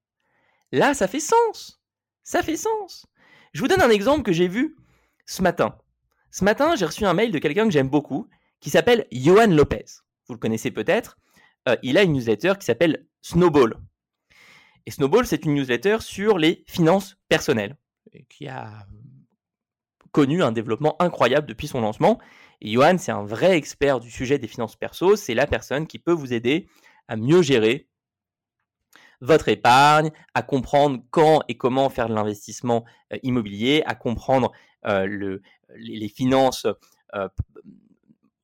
là, 0.72 0.94
ça 0.94 1.06
fait 1.06 1.20
sens. 1.20 1.82
Ça 2.22 2.42
fait 2.42 2.56
sens. 2.56 3.06
Je 3.52 3.60
vous 3.60 3.68
donne 3.68 3.82
un 3.82 3.90
exemple 3.90 4.22
que 4.22 4.32
j'ai 4.32 4.48
vu 4.48 4.76
ce 5.26 5.42
matin. 5.42 5.78
Ce 6.32 6.44
matin, 6.44 6.76
j'ai 6.76 6.86
reçu 6.86 7.04
un 7.04 7.12
mail 7.12 7.30
de 7.30 7.38
quelqu'un 7.38 7.66
que 7.66 7.70
j'aime 7.70 7.90
beaucoup, 7.90 8.26
qui 8.58 8.70
s'appelle 8.70 9.06
Johan 9.12 9.48
Lopez. 9.48 9.84
Vous 10.26 10.34
le 10.34 10.40
connaissez 10.40 10.70
peut-être. 10.70 11.18
Euh, 11.68 11.76
il 11.82 11.98
a 11.98 12.02
une 12.02 12.14
newsletter 12.14 12.54
qui 12.58 12.64
s'appelle 12.64 13.06
Snowball. 13.20 13.76
Et 14.86 14.90
Snowball, 14.90 15.26
c'est 15.26 15.44
une 15.44 15.52
newsletter 15.52 15.98
sur 16.00 16.38
les 16.38 16.64
finances 16.66 17.18
personnelles, 17.28 17.76
qui 18.30 18.48
a 18.48 18.86
connu 20.10 20.42
un 20.42 20.52
développement 20.52 20.96
incroyable 21.02 21.46
depuis 21.46 21.68
son 21.68 21.82
lancement. 21.82 22.18
Et 22.62 22.72
Johan, 22.72 22.96
c'est 22.96 23.12
un 23.12 23.24
vrai 23.24 23.54
expert 23.58 24.00
du 24.00 24.10
sujet 24.10 24.38
des 24.38 24.48
finances 24.48 24.76
perso. 24.76 25.16
C'est 25.16 25.34
la 25.34 25.46
personne 25.46 25.86
qui 25.86 25.98
peut 25.98 26.12
vous 26.12 26.32
aider 26.32 26.66
à 27.08 27.16
mieux 27.16 27.42
gérer 27.42 27.88
votre 29.20 29.48
épargne, 29.48 30.10
à 30.32 30.42
comprendre 30.42 30.98
quand 31.10 31.42
et 31.48 31.58
comment 31.58 31.90
faire 31.90 32.08
de 32.08 32.14
l'investissement 32.14 32.84
euh, 33.12 33.18
immobilier, 33.22 33.82
à 33.84 33.94
comprendre 33.94 34.50
euh, 34.86 35.06
le, 35.06 35.42
les, 35.76 36.08
finances 36.08 36.66
euh, 37.14 37.28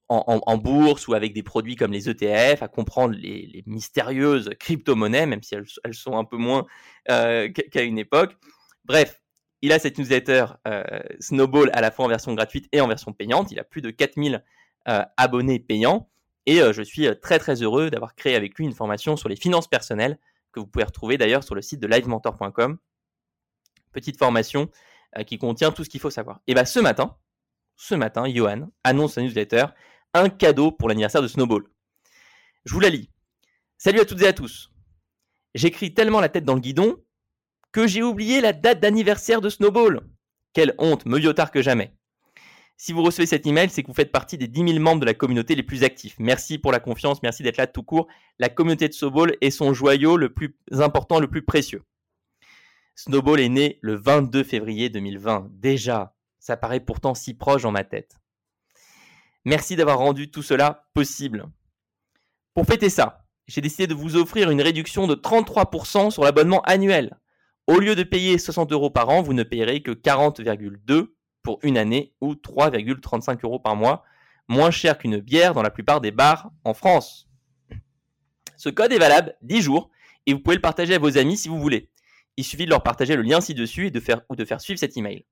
en, 0.08 0.56
bourse 0.56 1.06
ou 1.06 1.14
avec 1.14 1.34
des 1.34 1.42
produits 1.42 1.76
comme 1.76 1.92
les 1.92 2.08
ETF, 2.08 2.62
à 2.62 2.68
comprendre 2.68 3.14
les, 3.14 3.62
mystérieuses 3.66 4.50
crypto-monnaies, 4.58 5.26
même 5.26 5.42
si 5.42 5.54
elles, 5.54 5.94
sont 5.94 6.16
un 6.16 6.24
peu 6.24 6.36
moins 6.36 6.66
euh, 7.10 7.48
qu'à 7.50 7.82
une 7.82 7.98
époque. 7.98 8.36
Bref, 8.84 9.20
il 9.60 9.72
a 9.72 9.78
cette 9.78 9.98
newsletter 9.98 10.46
euh, 10.66 10.82
Snowball 11.20 11.70
à 11.74 11.80
la 11.80 11.90
fois 11.90 12.06
en 12.06 12.08
version 12.08 12.32
gratuite 12.34 12.68
et 12.72 12.80
en 12.80 12.88
version 12.88 13.12
payante. 13.12 13.50
Il 13.52 13.58
a 13.58 13.64
plus 13.64 13.82
de 13.82 13.90
4000 13.90 14.42
euh, 14.88 15.02
abonnés 15.16 15.58
payants. 15.58 16.08
Et 16.46 16.60
je 16.72 16.80
suis 16.80 17.06
très 17.20 17.38
très 17.38 17.62
heureux 17.62 17.90
d'avoir 17.90 18.14
créé 18.14 18.34
avec 18.34 18.56
lui 18.56 18.64
une 18.64 18.72
formation 18.72 19.18
sur 19.18 19.28
les 19.28 19.36
finances 19.36 19.68
personnelles 19.68 20.18
que 20.50 20.60
vous 20.60 20.66
pouvez 20.66 20.86
retrouver 20.86 21.18
d'ailleurs 21.18 21.44
sur 21.44 21.54
le 21.54 21.60
site 21.60 21.78
de 21.78 21.86
livementor.com. 21.86 22.78
Petite 23.92 24.16
formation 24.16 24.70
qui 25.26 25.38
contient 25.38 25.72
tout 25.72 25.84
ce 25.84 25.88
qu'il 25.88 26.00
faut 26.00 26.10
savoir. 26.10 26.40
Et 26.46 26.54
bien 26.54 26.64
ce 26.64 26.80
matin, 26.80 27.16
ce 27.76 27.94
matin, 27.94 28.24
Johan 28.28 28.70
annonce 28.84 29.14
sa 29.14 29.22
newsletter 29.22 29.66
un 30.14 30.28
cadeau 30.28 30.72
pour 30.72 30.88
l'anniversaire 30.88 31.22
de 31.22 31.28
Snowball. 31.28 31.64
Je 32.64 32.74
vous 32.74 32.80
la 32.80 32.88
lis. 32.88 33.10
Salut 33.76 34.00
à 34.00 34.04
toutes 34.04 34.22
et 34.22 34.26
à 34.26 34.32
tous. 34.32 34.70
J'écris 35.54 35.94
tellement 35.94 36.20
la 36.20 36.28
tête 36.28 36.44
dans 36.44 36.54
le 36.54 36.60
guidon 36.60 36.96
que 37.72 37.86
j'ai 37.86 38.02
oublié 38.02 38.40
la 38.40 38.52
date 38.52 38.80
d'anniversaire 38.80 39.40
de 39.40 39.48
Snowball. 39.48 40.00
Quelle 40.52 40.74
honte, 40.78 41.06
mieux 41.06 41.32
tard 41.34 41.50
que 41.50 41.62
jamais. 41.62 41.94
Si 42.76 42.92
vous 42.92 43.02
recevez 43.02 43.26
cet 43.26 43.46
email, 43.46 43.70
c'est 43.70 43.82
que 43.82 43.88
vous 43.88 43.94
faites 43.94 44.12
partie 44.12 44.38
des 44.38 44.46
10 44.46 44.72
000 44.72 44.78
membres 44.78 45.00
de 45.00 45.06
la 45.06 45.14
communauté 45.14 45.54
les 45.54 45.64
plus 45.64 45.82
actifs. 45.82 46.14
Merci 46.18 46.58
pour 46.58 46.70
la 46.70 46.78
confiance, 46.78 47.22
merci 47.22 47.42
d'être 47.42 47.56
là 47.56 47.66
tout 47.66 47.82
court. 47.82 48.06
La 48.38 48.48
communauté 48.48 48.88
de 48.88 48.92
Snowball 48.92 49.36
est 49.40 49.50
son 49.50 49.74
joyau 49.74 50.16
le 50.16 50.32
plus 50.32 50.56
important, 50.70 51.18
le 51.18 51.28
plus 51.28 51.42
précieux. 51.42 51.82
Snowball 52.98 53.38
est 53.38 53.48
né 53.48 53.78
le 53.80 53.94
22 53.94 54.42
février 54.42 54.88
2020. 54.88 55.50
Déjà, 55.52 56.16
ça 56.40 56.56
paraît 56.56 56.80
pourtant 56.80 57.14
si 57.14 57.32
proche 57.32 57.62
dans 57.62 57.70
ma 57.70 57.84
tête. 57.84 58.16
Merci 59.44 59.76
d'avoir 59.76 59.98
rendu 59.98 60.32
tout 60.32 60.42
cela 60.42 60.88
possible. 60.94 61.46
Pour 62.54 62.66
fêter 62.66 62.90
ça, 62.90 63.24
j'ai 63.46 63.60
décidé 63.60 63.86
de 63.86 63.94
vous 63.94 64.16
offrir 64.16 64.50
une 64.50 64.60
réduction 64.60 65.06
de 65.06 65.14
33% 65.14 66.10
sur 66.10 66.24
l'abonnement 66.24 66.60
annuel. 66.62 67.16
Au 67.68 67.78
lieu 67.78 67.94
de 67.94 68.02
payer 68.02 68.36
60 68.36 68.72
euros 68.72 68.90
par 68.90 69.10
an, 69.10 69.22
vous 69.22 69.32
ne 69.32 69.44
payerez 69.44 69.80
que 69.80 69.92
40,2 69.92 71.12
pour 71.44 71.60
une 71.62 71.78
année 71.78 72.16
ou 72.20 72.32
3,35 72.34 73.44
euros 73.44 73.60
par 73.60 73.76
mois, 73.76 74.02
moins 74.48 74.72
cher 74.72 74.98
qu'une 74.98 75.18
bière 75.20 75.54
dans 75.54 75.62
la 75.62 75.70
plupart 75.70 76.00
des 76.00 76.10
bars 76.10 76.50
en 76.64 76.74
France. 76.74 77.28
Ce 78.56 78.68
code 78.68 78.92
est 78.92 78.98
valable 78.98 79.36
10 79.42 79.62
jours 79.62 79.88
et 80.26 80.32
vous 80.32 80.40
pouvez 80.40 80.56
le 80.56 80.62
partager 80.62 80.96
à 80.96 80.98
vos 80.98 81.16
amis 81.16 81.36
si 81.36 81.48
vous 81.48 81.60
voulez. 81.60 81.92
Il 82.38 82.44
suffit 82.44 82.66
de 82.66 82.70
leur 82.70 82.84
partager 82.84 83.16
le 83.16 83.22
lien 83.22 83.40
ci-dessus 83.40 83.88
et 83.88 83.90
de 83.90 83.98
faire, 83.98 84.22
ou 84.28 84.36
de 84.36 84.44
faire 84.44 84.60
suivre 84.60 84.78
cet 84.78 84.96
email. 84.96 85.26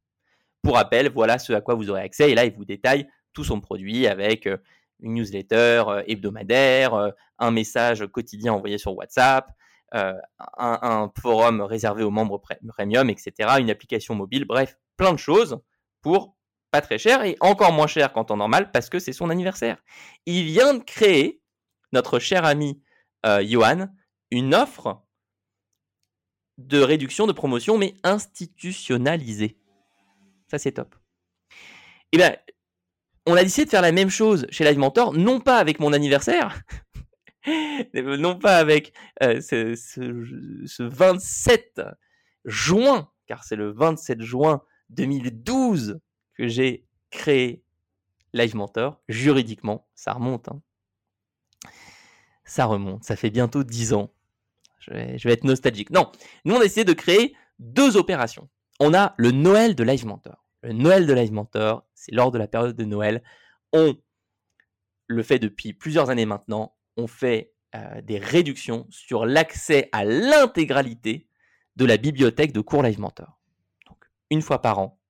Pour 0.61 0.75
rappel, 0.75 1.09
voilà 1.09 1.39
ce 1.39 1.53
à 1.53 1.61
quoi 1.61 1.77
vous 1.77 1.89
aurez 1.89 2.01
accès. 2.01 2.33
Et 2.33 2.35
là, 2.35 2.45
il 2.45 2.53
vous 2.53 2.65
détaille 2.65 3.07
tout 3.33 3.45
son 3.45 3.61
produit 3.61 4.09
avec 4.09 4.49
euh, 4.49 4.57
une 4.99 5.15
newsletter 5.15 5.85
euh, 5.87 6.03
hebdomadaire, 6.09 6.95
euh, 6.95 7.11
un 7.39 7.53
message 7.53 8.05
quotidien 8.09 8.55
envoyé 8.55 8.77
sur 8.77 8.97
WhatsApp, 8.97 9.49
un, 9.93 11.13
forum 11.23 11.61
réservé 11.61 12.03
aux 12.03 12.11
membres 12.11 12.43
premium, 12.67 13.09
etc., 13.09 13.33
une 13.61 13.71
application 13.71 14.17
mobile, 14.17 14.45
bref, 14.45 14.77
plein 14.97 15.13
de 15.13 15.19
choses 15.19 15.61
pour 16.03 16.37
pas 16.73 16.81
très 16.81 16.99
cher 16.99 17.23
et 17.23 17.37
encore 17.39 17.73
moins 17.73 17.87
cher 17.87 18.13
qu'en 18.13 18.25
temps 18.25 18.37
normal 18.37 18.73
parce 18.73 18.91
que 18.91 18.99
c'est 18.99 19.13
son 19.13 19.31
anniversaire. 19.31 19.79
Il 20.27 20.45
vient 20.45 20.75
de 20.75 20.83
créer, 20.83 21.41
notre 21.93 22.19
cher 22.19 22.45
ami 22.45 22.83
Johan, 23.25 23.87
une 24.33 24.55
offre 24.55 25.06
de 26.59 26.81
réduction 26.81 27.27
de 27.27 27.33
promotion, 27.33 27.79
mais 27.79 27.95
institutionnalisée. 28.03 29.57
Ça, 30.49 30.59
c'est 30.59 30.73
top. 30.73 30.95
Eh 32.13 32.17
bien, 32.17 32.37
on 33.27 33.35
a 33.35 33.43
décidé 33.43 33.65
de 33.65 33.71
faire 33.71 33.83
la 33.83 33.93
même 33.93 34.11
chose 34.11 34.47
chez 34.51 34.65
Live 34.65 34.79
Mentor, 34.79 35.13
non 35.13 35.41
pas 35.41 35.59
avec 35.59 35.81
mon 35.81 35.93
anniversaire, 35.93 36.61
non 37.95 38.39
pas 38.39 38.59
avec 38.59 38.93
euh, 39.23 39.41
ce, 39.41 39.75
ce, 39.75 40.83
27 40.83 41.81
juin, 42.45 43.11
car 43.27 43.45
c'est 43.45 43.57
le 43.57 43.73
27 43.73 44.23
juin 44.23 44.63
2012 44.91 46.01
que 46.35 46.47
j'ai 46.47 46.87
créé 47.11 47.65
Live 48.33 48.55
Mentor. 48.55 49.03
Juridiquement, 49.09 49.89
ça 49.95 50.13
remonte. 50.13 50.49
Hein. 50.49 50.63
Ça 52.45 52.67
remonte, 52.67 53.03
ça 53.03 53.17
fait 53.17 53.31
bientôt 53.31 53.65
10 53.65 53.95
ans. 53.95 54.13
Je 54.89 54.93
vais, 54.95 55.33
être 55.33 55.45
nostalgique. 55.45 55.91
Non, 55.91 56.11
nous 56.45 56.55
on 56.55 56.61
a 56.61 56.65
essayé 56.65 56.85
de 56.85 56.93
créer 56.93 57.35
deux 57.59 57.97
opérations. 57.97 58.49
On 58.81 58.95
a 58.95 59.15
le 59.17 59.31
Noël 59.31 59.75
de 59.75 59.83
Live 59.83 60.07
Mentor. 60.07 60.45
Le 60.63 60.73
Noël 60.73 61.07
de 61.07 61.13
Live 61.13 61.33
Mentor, 61.33 61.87
c'est 61.95 62.15
lors 62.15 62.31
de 62.31 62.39
la 62.39 62.47
période 62.47 62.77
de 62.77 62.85
Noël. 62.85 63.23
On 63.73 63.97
le 65.07 65.23
fait 65.23 65.39
depuis 65.39 65.73
plusieurs 65.73 66.11
années 66.11 66.27
maintenant. 66.27 66.77
On 66.97 67.07
fait 67.07 67.53
euh, 67.75 68.01
des 68.03 68.19
réductions 68.19 68.87
sur 68.91 69.27
l'accès 69.27 69.89
à 69.93 70.05
l'intégralité 70.05 71.29
de 71.77 71.85
la 71.85 71.97
bibliothèque 71.97 72.53
de 72.53 72.61
cours 72.61 72.83
Live 72.83 73.01
Mentor. 73.01 73.41
Donc, 73.87 73.99
une 74.31 74.43
fois 74.43 74.63
par 74.63 74.79
an, 74.79 75.01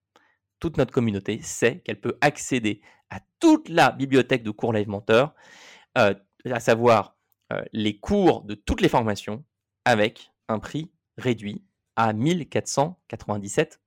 toute 0.59 0.79
notre 0.79 0.93
communauté 0.93 1.41
sait 1.43 1.81
qu'elle 1.81 2.01
peut 2.01 2.19
accéder 2.21 2.81
à 3.11 3.21
toute 3.41 3.69
la 3.69 3.93
bibliothèque 3.93 4.43
de 4.43 4.51
cours 4.51 4.73
Live 4.73 4.89
Mentor, 4.89 5.35
euh, 5.99 6.15
à 6.45 6.61
savoir 6.61 7.17
euh, 7.53 7.63
les 7.73 7.99
cours 7.99 8.43
de 8.43 8.55
toutes 8.55 8.81
les 8.81 8.89
formations, 8.89 9.45
avec 9.87 10.33
un 10.49 10.59
prix 10.59 10.91
réduit 11.17 11.65
à 11.97 12.13
1497 12.13 13.81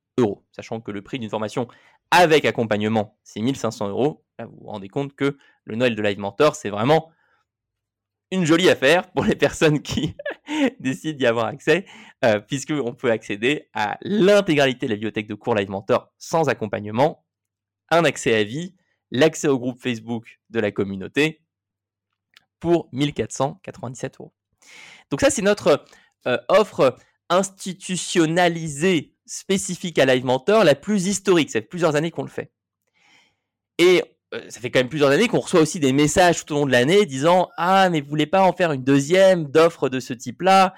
Sachant 0.51 0.81
que 0.81 0.91
le 0.91 1.01
prix 1.01 1.19
d'une 1.19 1.29
formation 1.29 1.67
avec 2.11 2.45
accompagnement, 2.45 3.17
c'est 3.23 3.41
1500 3.41 3.89
euros. 3.89 4.25
Là, 4.37 4.45
vous 4.45 4.57
vous 4.61 4.67
rendez 4.67 4.89
compte 4.89 5.15
que 5.15 5.37
le 5.63 5.75
Noël 5.75 5.95
de 5.95 6.01
Live 6.01 6.19
Mentor, 6.19 6.55
c'est 6.55 6.69
vraiment 6.69 7.11
une 8.31 8.45
jolie 8.45 8.69
affaire 8.69 9.11
pour 9.11 9.25
les 9.25 9.35
personnes 9.37 9.81
qui 9.81 10.15
décident 10.79 11.17
d'y 11.17 11.25
avoir 11.25 11.45
accès, 11.45 11.85
euh, 12.25 12.39
puisqu'on 12.39 12.93
peut 12.93 13.11
accéder 13.11 13.69
à 13.73 13.97
l'intégralité 14.01 14.87
de 14.87 14.91
la 14.91 14.95
bibliothèque 14.95 15.27
de 15.27 15.35
cours 15.35 15.55
Live 15.55 15.69
Mentor 15.69 16.11
sans 16.17 16.49
accompagnement, 16.49 17.25
un 17.89 18.03
accès 18.03 18.35
à 18.35 18.43
vie, 18.43 18.75
l'accès 19.11 19.47
au 19.47 19.59
groupe 19.59 19.79
Facebook 19.79 20.39
de 20.49 20.59
la 20.59 20.71
communauté 20.71 21.41
pour 22.59 22.89
1497 22.91 24.19
euros. 24.19 24.33
Donc 25.09 25.21
ça, 25.21 25.29
c'est 25.29 25.41
notre 25.41 25.85
euh, 26.27 26.37
offre 26.47 26.95
institutionnalisée 27.29 29.13
spécifique 29.25 29.99
à 29.99 30.05
Live 30.05 30.25
Mentor, 30.25 30.63
la 30.63 30.75
plus 30.75 31.07
historique. 31.07 31.49
Ça 31.49 31.61
fait 31.61 31.67
plusieurs 31.67 31.95
années 31.95 32.11
qu'on 32.11 32.23
le 32.23 32.29
fait. 32.29 32.51
Et 33.77 34.03
euh, 34.33 34.41
ça 34.49 34.59
fait 34.59 34.69
quand 34.71 34.79
même 34.79 34.89
plusieurs 34.89 35.11
années 35.11 35.27
qu'on 35.27 35.39
reçoit 35.39 35.61
aussi 35.61 35.79
des 35.79 35.93
messages 35.93 36.45
tout 36.45 36.53
au 36.53 36.59
long 36.59 36.65
de 36.65 36.71
l'année 36.71 37.05
disant 37.05 37.49
Ah, 37.57 37.89
mais 37.89 38.01
vous 38.01 38.09
voulez 38.09 38.25
pas 38.27 38.43
en 38.43 38.53
faire 38.53 38.71
une 38.71 38.83
deuxième 38.83 39.45
d'offre 39.45 39.89
de 39.89 39.99
ce 39.99 40.13
type-là? 40.13 40.73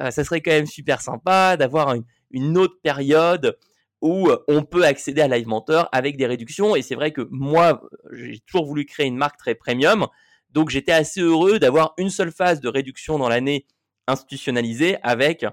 Euh, 0.00 0.10
Ça 0.10 0.24
serait 0.24 0.40
quand 0.40 0.52
même 0.52 0.66
super 0.66 1.00
sympa 1.00 1.56
d'avoir 1.56 1.94
une, 2.30 2.58
autre 2.58 2.78
période 2.82 3.56
où 4.02 4.30
on 4.46 4.62
peut 4.62 4.84
accéder 4.84 5.22
à 5.22 5.28
Live 5.28 5.48
Mentor 5.48 5.88
avec 5.90 6.16
des 6.16 6.26
réductions. 6.26 6.76
Et 6.76 6.82
c'est 6.82 6.94
vrai 6.94 7.12
que 7.12 7.26
moi, 7.30 7.82
j'ai 8.12 8.40
toujours 8.40 8.66
voulu 8.66 8.84
créer 8.84 9.06
une 9.06 9.16
marque 9.16 9.38
très 9.38 9.54
premium. 9.54 10.06
Donc 10.50 10.70
j'étais 10.70 10.92
assez 10.92 11.20
heureux 11.20 11.58
d'avoir 11.58 11.94
une 11.98 12.10
seule 12.10 12.30
phase 12.30 12.60
de 12.60 12.68
réduction 12.68 13.18
dans 13.18 13.28
l'année 13.28 13.66
institutionnalisée 14.06 14.98
avec 15.02 15.46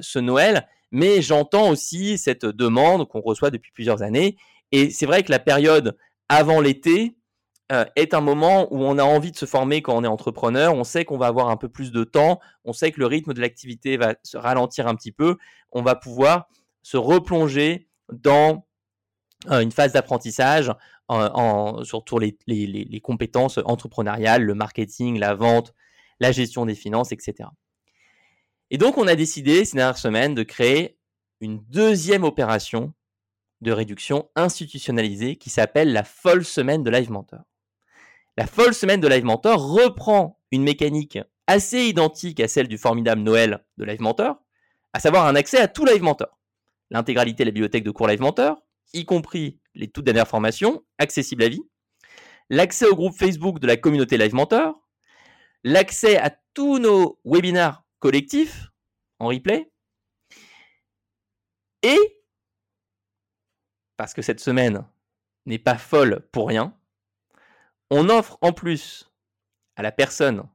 ce 0.00 0.18
Noël 0.18 0.66
mais 0.92 1.22
j'entends 1.22 1.68
aussi 1.70 2.18
cette 2.18 2.44
demande 2.44 3.08
qu'on 3.08 3.20
reçoit 3.20 3.50
depuis 3.50 3.72
plusieurs 3.72 4.02
années. 4.02 4.36
Et 4.72 4.90
c'est 4.90 5.06
vrai 5.06 5.22
que 5.22 5.30
la 5.30 5.38
période 5.38 5.96
avant 6.28 6.60
l'été 6.60 7.16
euh, 7.72 7.84
est 7.96 8.14
un 8.14 8.20
moment 8.20 8.72
où 8.72 8.82
on 8.84 8.98
a 8.98 9.04
envie 9.04 9.30
de 9.30 9.36
se 9.36 9.46
former 9.46 9.82
quand 9.82 9.96
on 9.96 10.04
est 10.04 10.08
entrepreneur. 10.08 10.74
On 10.74 10.84
sait 10.84 11.04
qu'on 11.04 11.18
va 11.18 11.26
avoir 11.26 11.48
un 11.48 11.56
peu 11.56 11.68
plus 11.68 11.92
de 11.92 12.04
temps. 12.04 12.40
On 12.64 12.72
sait 12.72 12.90
que 12.90 13.00
le 13.00 13.06
rythme 13.06 13.32
de 13.32 13.40
l'activité 13.40 13.96
va 13.96 14.14
se 14.24 14.36
ralentir 14.36 14.86
un 14.86 14.94
petit 14.94 15.12
peu. 15.12 15.36
On 15.70 15.82
va 15.82 15.94
pouvoir 15.94 16.48
se 16.82 16.96
replonger 16.96 17.88
dans 18.12 18.66
euh, 19.50 19.60
une 19.60 19.72
phase 19.72 19.92
d'apprentissage 19.92 20.72
en, 21.08 21.82
les 22.46 23.00
compétences 23.02 23.58
entrepreneuriales, 23.64 24.44
le 24.44 24.54
marketing, 24.54 25.18
la 25.18 25.34
vente, 25.34 25.74
la 26.20 26.30
gestion 26.30 26.66
des 26.66 26.76
finances, 26.76 27.10
etc. 27.10 27.48
Et 28.70 28.78
donc, 28.78 28.98
on 28.98 29.06
a 29.08 29.16
décidé 29.16 29.64
ces 29.64 29.76
dernières 29.76 29.98
semaines 29.98 30.34
de 30.34 30.44
créer 30.44 30.96
une 31.40 31.58
deuxième 31.68 32.24
opération 32.24 32.92
de 33.60 33.72
réduction 33.72 34.30
institutionnalisée 34.36 35.36
qui 35.36 35.50
s'appelle 35.50 35.92
la 35.92 36.04
folle 36.04 36.44
semaine 36.44 36.82
de 36.82 36.90
Live 36.90 37.10
Mentor. 37.10 37.40
La 38.36 38.46
folle 38.46 38.72
semaine 38.72 39.00
de 39.00 39.08
Live 39.08 39.24
Mentor 39.24 39.60
reprend 39.60 40.40
une 40.52 40.62
mécanique 40.62 41.18
assez 41.46 41.80
identique 41.80 42.40
à 42.40 42.48
celle 42.48 42.68
du 42.68 42.78
formidable 42.78 43.22
Noël 43.22 43.64
de 43.76 43.84
Live 43.84 44.00
Mentor, 44.00 44.36
à 44.92 45.00
savoir 45.00 45.26
un 45.26 45.34
accès 45.34 45.58
à 45.58 45.68
tout 45.68 45.84
Live 45.84 46.02
Mentor. 46.02 46.38
L'intégralité 46.90 47.42
de 47.42 47.48
la 47.48 47.52
bibliothèque 47.52 47.84
de 47.84 47.90
cours 47.90 48.06
Live 48.06 48.20
Mentor, 48.20 48.62
y 48.92 49.04
compris 49.04 49.58
les 49.74 49.88
toutes 49.88 50.04
dernières 50.04 50.28
formations, 50.28 50.84
accessibles 50.98 51.42
à 51.42 51.48
vie, 51.48 51.62
l'accès 52.50 52.86
au 52.86 52.94
groupe 52.94 53.16
Facebook 53.16 53.58
de 53.58 53.66
la 53.66 53.76
communauté 53.76 54.16
Live 54.16 54.34
Mentor, 54.34 54.80
l'accès 55.64 56.16
à 56.16 56.30
tous 56.54 56.78
nos 56.78 57.18
webinaires 57.24 57.82
collectif 58.00 58.70
en 59.18 59.28
replay. 59.28 59.70
Et, 61.82 61.98
parce 63.96 64.12
que 64.14 64.22
cette 64.22 64.40
semaine 64.40 64.86
n'est 65.46 65.58
pas 65.58 65.78
folle 65.78 66.28
pour 66.32 66.48
rien, 66.48 66.76
on 67.90 68.08
offre 68.08 68.38
en 68.40 68.52
plus 68.52 69.10
à 69.76 69.82
la 69.82 69.92
personne 69.92 70.48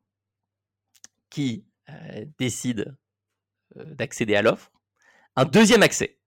qui 1.29 1.65
euh, 1.89 2.25
décide 2.38 2.97
euh, 3.77 3.86
d'accéder 3.95 4.36
à 4.36 4.41
l'offre 4.41 4.71
un 5.36 5.45
deuxième 5.45 5.84
accès. 5.84 6.19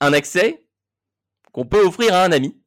Un 0.00 0.12
accès 0.12 0.66
qu'on 1.52 1.66
peut 1.66 1.84
offrir 1.84 2.14
à 2.14 2.24
un 2.24 2.32
ami, 2.32 2.60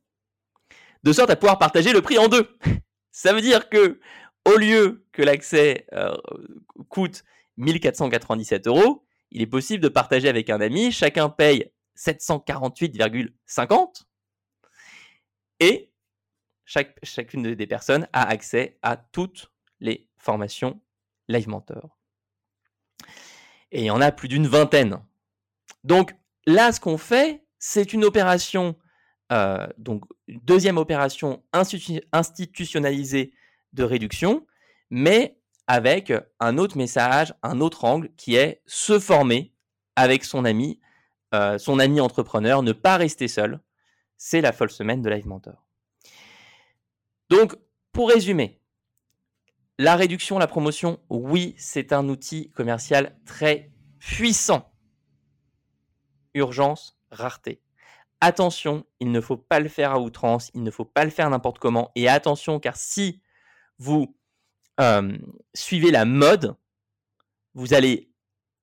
de 1.04 1.14
sorte 1.14 1.30
à 1.30 1.36
pouvoir 1.36 1.60
partager 1.60 1.94
le 1.94 2.02
prix 2.02 2.18
en 2.18 2.28
deux. 2.28 2.58
Ça 3.12 3.34
veut 3.34 3.42
dire 3.42 3.70
que 3.70 4.00
au 4.46 4.58
lieu 4.58 5.06
que 5.12 5.22
l'accès 5.22 5.86
euh, 5.94 6.18
coûte 6.90 7.24
1497 7.58 8.66
euros, 8.68 9.06
il 9.32 9.42
est 9.42 9.48
possible 9.48 9.84
de 9.84 9.90
partager 9.90 10.30
avec 10.30 10.50
un 10.50 10.62
ami, 10.62 10.92
chacun 10.92 11.30
paye 11.30 11.72
748,50 11.96 14.06
et 15.60 15.92
chacune 17.04 17.54
des 17.54 17.68
personnes 17.68 18.08
a 18.14 18.28
accès 18.28 18.80
à 18.82 18.98
toutes 18.98 19.52
les 19.80 20.08
formations 20.18 20.82
Live 21.28 21.48
Mentor. 21.48 22.00
Et 23.72 23.82
il 23.82 23.86
y 23.86 23.92
en 23.92 24.02
a 24.02 24.12
plus 24.12 24.28
d'une 24.28 24.48
vingtaine. 24.48 25.00
Donc 25.84 26.16
là, 26.46 26.72
ce 26.72 26.80
qu'on 26.80 26.98
fait, 26.98 27.46
c'est 27.60 27.94
une 27.94 28.04
opération, 28.04 28.76
euh, 29.32 29.68
donc 29.78 30.04
une 30.28 30.40
deuxième 30.42 30.78
opération 30.78 31.44
institutionnalisée 31.54 33.34
de 33.74 33.84
réduction, 33.84 34.46
mais 34.90 35.38
avec 35.68 36.12
un 36.40 36.58
autre 36.58 36.78
message, 36.78 37.34
un 37.44 37.62
autre 37.62 37.86
angle 37.86 38.10
qui 38.18 38.36
est 38.36 38.62
se 38.66 39.00
former 39.00 39.54
avec 39.96 40.26
son 40.26 40.46
ami, 40.46 40.80
euh, 41.34 41.58
son 41.58 41.80
ami 41.80 42.02
entrepreneur, 42.02 42.64
ne 42.64 42.74
pas 42.74 42.98
rester 42.98 43.28
seul. 43.28 43.62
C'est 44.18 44.42
la 44.42 44.52
folle 44.52 44.70
semaine 44.70 45.02
de 45.02 45.10
Live 45.10 45.28
Mentor. 45.28 45.66
Donc, 47.30 47.56
pour 47.94 48.10
résumer, 48.10 48.60
la 49.80 49.96
réduction, 49.96 50.38
la 50.38 50.48
promotion, 50.48 51.00
oui, 51.10 51.56
c'est 51.58 51.94
un 51.94 52.08
outil 52.10 52.52
commercial 52.52 53.18
très 53.26 53.72
puissant. 54.00 54.72
Urgence, 56.34 57.00
rareté. 57.10 57.62
Attention, 58.20 58.86
il 59.00 59.12
ne 59.12 59.22
faut 59.22 59.38
pas 59.38 59.60
le 59.60 59.70
faire 59.70 59.92
à 59.92 60.00
outrance, 60.00 60.52
il 60.54 60.64
ne 60.64 60.72
faut 60.72 60.86
pas 60.86 61.04
le 61.04 61.10
faire 61.10 61.30
n'importe 61.30 61.60
comment. 61.60 61.92
Et 61.96 62.08
attention, 62.08 62.60
car 62.60 62.78
si 62.78 63.22
vous 63.82 64.16
suivez 65.56 65.90
la 65.92 66.06
mode, 66.06 66.56
vous 67.56 67.74
allez 67.74 68.12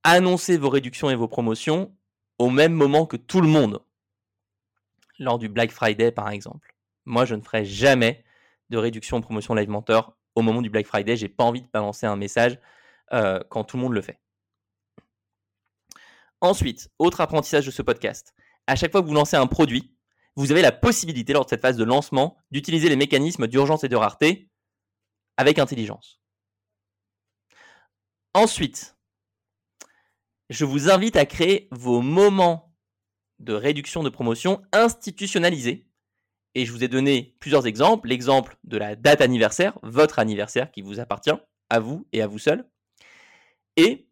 annoncer 0.04 0.56
vos 0.56 0.70
réductions 0.70 1.10
et 1.10 1.16
vos 1.16 1.28
promotions 1.28 1.94
au 2.38 2.50
même 2.50 2.72
moment 2.72 3.04
que 3.04 3.16
tout 3.16 3.40
le 3.40 3.48
monde. 3.48 3.80
Lors 5.18 5.38
du 5.38 5.48
Black 5.48 5.72
Friday, 5.72 6.12
par 6.12 6.30
exemple. 6.30 6.74
Moi, 7.04 7.24
je 7.24 7.34
ne 7.34 7.42
ferai 7.42 7.64
jamais 7.64 8.24
de 8.70 8.78
réduction 8.78 9.16
en 9.16 9.20
promotion 9.20 9.54
Live 9.54 9.68
Mentor 9.68 10.16
au 10.36 10.42
moment 10.42 10.62
du 10.62 10.70
Black 10.70 10.86
Friday. 10.86 11.16
J'ai 11.16 11.28
pas 11.28 11.44
envie 11.44 11.62
de 11.62 11.68
balancer 11.72 12.06
un 12.06 12.16
message 12.16 12.58
euh, 13.12 13.40
quand 13.50 13.64
tout 13.64 13.76
le 13.76 13.82
monde 13.82 13.94
le 13.94 14.02
fait. 14.02 14.20
Ensuite, 16.40 16.90
autre 17.00 17.20
apprentissage 17.20 17.66
de 17.66 17.72
ce 17.72 17.82
podcast. 17.82 18.34
À 18.68 18.76
chaque 18.76 18.92
fois 18.92 19.02
que 19.02 19.08
vous 19.08 19.14
lancez 19.14 19.36
un 19.36 19.48
produit, 19.48 19.96
vous 20.36 20.52
avez 20.52 20.62
la 20.62 20.70
possibilité, 20.70 21.32
lors 21.32 21.44
de 21.44 21.50
cette 21.50 21.62
phase 21.62 21.76
de 21.76 21.82
lancement, 21.82 22.36
d'utiliser 22.52 22.88
les 22.88 22.94
mécanismes 22.94 23.48
d'urgence 23.48 23.82
et 23.82 23.88
de 23.88 23.96
rareté 23.96 24.47
avec 25.38 25.58
intelligence. 25.58 26.20
Ensuite, 28.34 28.98
je 30.50 30.66
vous 30.66 30.90
invite 30.90 31.16
à 31.16 31.24
créer 31.24 31.68
vos 31.70 32.02
moments 32.02 32.74
de 33.38 33.54
réduction 33.54 34.02
de 34.02 34.10
promotion 34.10 34.60
institutionnalisés. 34.72 35.86
Et 36.54 36.66
je 36.66 36.72
vous 36.72 36.82
ai 36.82 36.88
donné 36.88 37.36
plusieurs 37.40 37.66
exemples. 37.66 38.08
L'exemple 38.08 38.58
de 38.64 38.76
la 38.76 38.96
date 38.96 39.20
anniversaire, 39.20 39.78
votre 39.82 40.18
anniversaire 40.18 40.70
qui 40.72 40.82
vous 40.82 40.98
appartient, 40.98 41.30
à 41.70 41.78
vous 41.78 42.06
et 42.12 42.20
à 42.20 42.26
vous 42.26 42.38
seul. 42.38 42.68
Et 43.76 44.08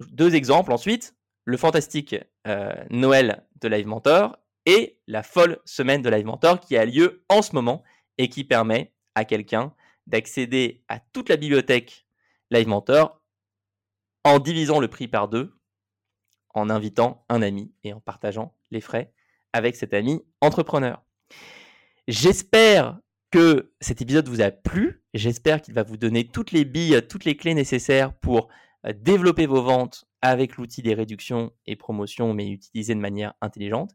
deux 0.00 0.34
exemples 0.34 0.72
ensuite, 0.72 1.14
le 1.44 1.56
fantastique 1.56 2.16
euh, 2.46 2.72
Noël 2.90 3.46
de 3.60 3.68
Live 3.68 3.86
Mentor 3.86 4.38
et 4.66 4.98
la 5.06 5.22
folle 5.22 5.60
semaine 5.64 6.02
de 6.02 6.10
Live 6.10 6.26
Mentor 6.26 6.58
qui 6.58 6.76
a 6.76 6.84
lieu 6.84 7.24
en 7.28 7.42
ce 7.42 7.54
moment 7.54 7.84
et 8.18 8.28
qui 8.28 8.44
permet 8.44 8.92
à 9.14 9.24
quelqu'un 9.24 9.72
d'accéder 10.06 10.84
à 10.88 11.00
toute 11.00 11.28
la 11.28 11.36
bibliothèque 11.36 12.06
Live 12.50 12.68
Mentor 12.68 13.22
en 14.24 14.38
divisant 14.38 14.80
le 14.80 14.88
prix 14.88 15.08
par 15.08 15.28
deux 15.28 15.54
en 16.54 16.70
invitant 16.70 17.24
un 17.28 17.42
ami 17.42 17.72
et 17.82 17.92
en 17.92 18.00
partageant 18.00 18.56
les 18.70 18.80
frais 18.80 19.12
avec 19.52 19.76
cet 19.76 19.94
ami 19.94 20.22
entrepreneur. 20.40 21.02
J'espère 22.08 22.98
que 23.30 23.72
cet 23.80 24.02
épisode 24.02 24.28
vous 24.28 24.40
a 24.40 24.50
plu. 24.50 25.02
J'espère 25.14 25.60
qu'il 25.60 25.74
va 25.74 25.82
vous 25.82 25.96
donner 25.96 26.28
toutes 26.28 26.52
les 26.52 26.64
billes, 26.64 27.02
toutes 27.08 27.24
les 27.24 27.36
clés 27.36 27.54
nécessaires 27.54 28.14
pour 28.14 28.48
euh, 28.86 28.92
développer 28.92 29.46
vos 29.46 29.62
ventes 29.62 30.04
avec 30.22 30.56
l'outil 30.56 30.82
des 30.82 30.94
réductions 30.94 31.52
et 31.66 31.76
promotions, 31.76 32.32
mais 32.32 32.48
utilisé 32.48 32.94
de 32.94 33.00
manière 33.00 33.34
intelligente. 33.40 33.90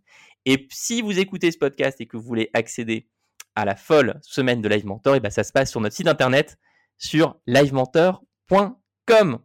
Et 0.45 0.67
si 0.71 1.01
vous 1.01 1.19
écoutez 1.19 1.51
ce 1.51 1.57
podcast 1.57 2.01
et 2.01 2.05
que 2.05 2.17
vous 2.17 2.23
voulez 2.23 2.49
accéder 2.53 3.07
à 3.55 3.65
la 3.65 3.75
folle 3.75 4.19
semaine 4.21 4.61
de 4.61 4.69
Live 4.69 4.85
Mentor, 4.85 5.15
et 5.15 5.19
ben 5.19 5.31
ça 5.31 5.43
se 5.43 5.51
passe 5.51 5.69
sur 5.71 5.81
notre 5.81 5.95
site 5.95 6.07
internet 6.07 6.57
sur 6.97 7.35
livementor.com. 7.47 9.39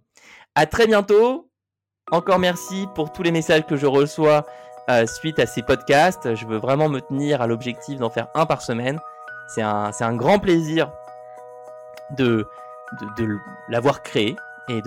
À 0.55 0.67
très 0.67 0.87
bientôt. 0.87 1.51
Encore 2.11 2.39
merci 2.39 2.87
pour 2.95 3.13
tous 3.13 3.23
les 3.23 3.33
messages 3.33 3.65
que 3.67 3.77
je 3.77 3.87
reçois 3.87 4.45
euh, 4.91 5.07
suite 5.07 5.39
à 5.39 5.47
ces 5.47 5.63
podcasts. 5.63 6.35
Je 6.35 6.47
veux 6.47 6.59
vraiment 6.59 6.89
me 6.89 7.01
tenir 7.01 7.41
à 7.41 7.47
l'objectif 7.47 7.99
d'en 7.99 8.11
faire 8.11 8.29
un 8.35 8.45
par 8.45 8.61
semaine. 8.61 9.01
C'est 9.49 9.63
un, 9.63 10.15
grand 10.15 10.39
plaisir 10.39 10.93
de, 12.17 12.47
l'avoir 13.69 14.03
créé 14.03 14.37
et 14.69 14.83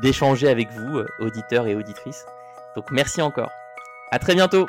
d'échanger 0.00 0.48
avec 0.48 0.70
vous, 0.72 0.98
euh, 0.98 1.06
auditeurs 1.20 1.66
et 1.66 1.74
auditrices. 1.74 2.26
Donc 2.76 2.90
merci 2.90 3.22
encore. 3.22 3.50
À 4.10 4.18
très 4.18 4.34
bientôt. 4.34 4.66